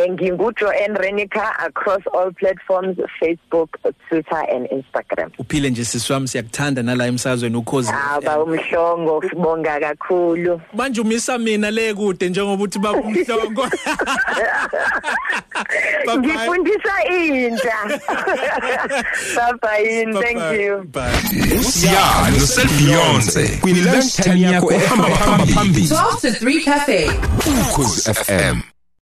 Eh 0.00 0.10
nginguJoanne 0.10 0.98
Renica 0.98 1.54
across 1.66 2.02
all 2.14 2.32
platforms 2.32 2.96
Facebook, 3.20 3.68
Twitter 4.08 4.44
and 4.54 4.66
Instagram. 4.70 5.30
uphile 5.38 5.70
nje 5.70 5.84
siswami 5.84 6.28
siyakuthanda 6.28 6.82
nala 6.82 7.06
emsazweni 7.06 7.56
ukhozi 7.56 7.92
Aba 8.16 8.38
umhlongo 8.42 9.22
sibonga 9.30 9.80
kakhulu. 9.80 10.60
manje 10.74 11.00
umisa 11.00 11.38
mina 11.38 11.70
le 11.70 11.94
kude 11.94 12.28
njengoba 12.28 12.62
uthi 12.64 12.78
baba 12.78 12.98
umhlongo 12.98 13.68
Bye-bye. 16.06 16.18
Ngifundisa 16.18 17.04
intsha. 17.04 17.78
Bye 19.36 19.52
bye, 19.62 20.04
thank 20.22 20.38
Bye-bye. 20.38 20.60
you. 20.64 20.84
Bye. 20.92 21.56
usiya 21.60 22.30
noselbeyonce 22.30 23.48
kwini 23.60 23.80
lunchtime 23.80 24.40
yakho 24.40 24.72
ehamba 24.72 25.08
phambili 25.54 25.86
12 25.86 26.20
to 26.20 26.28
3 26.44 26.64
Cafe. 26.64 27.10
ukhozi 27.70 28.14
fm 28.14 28.60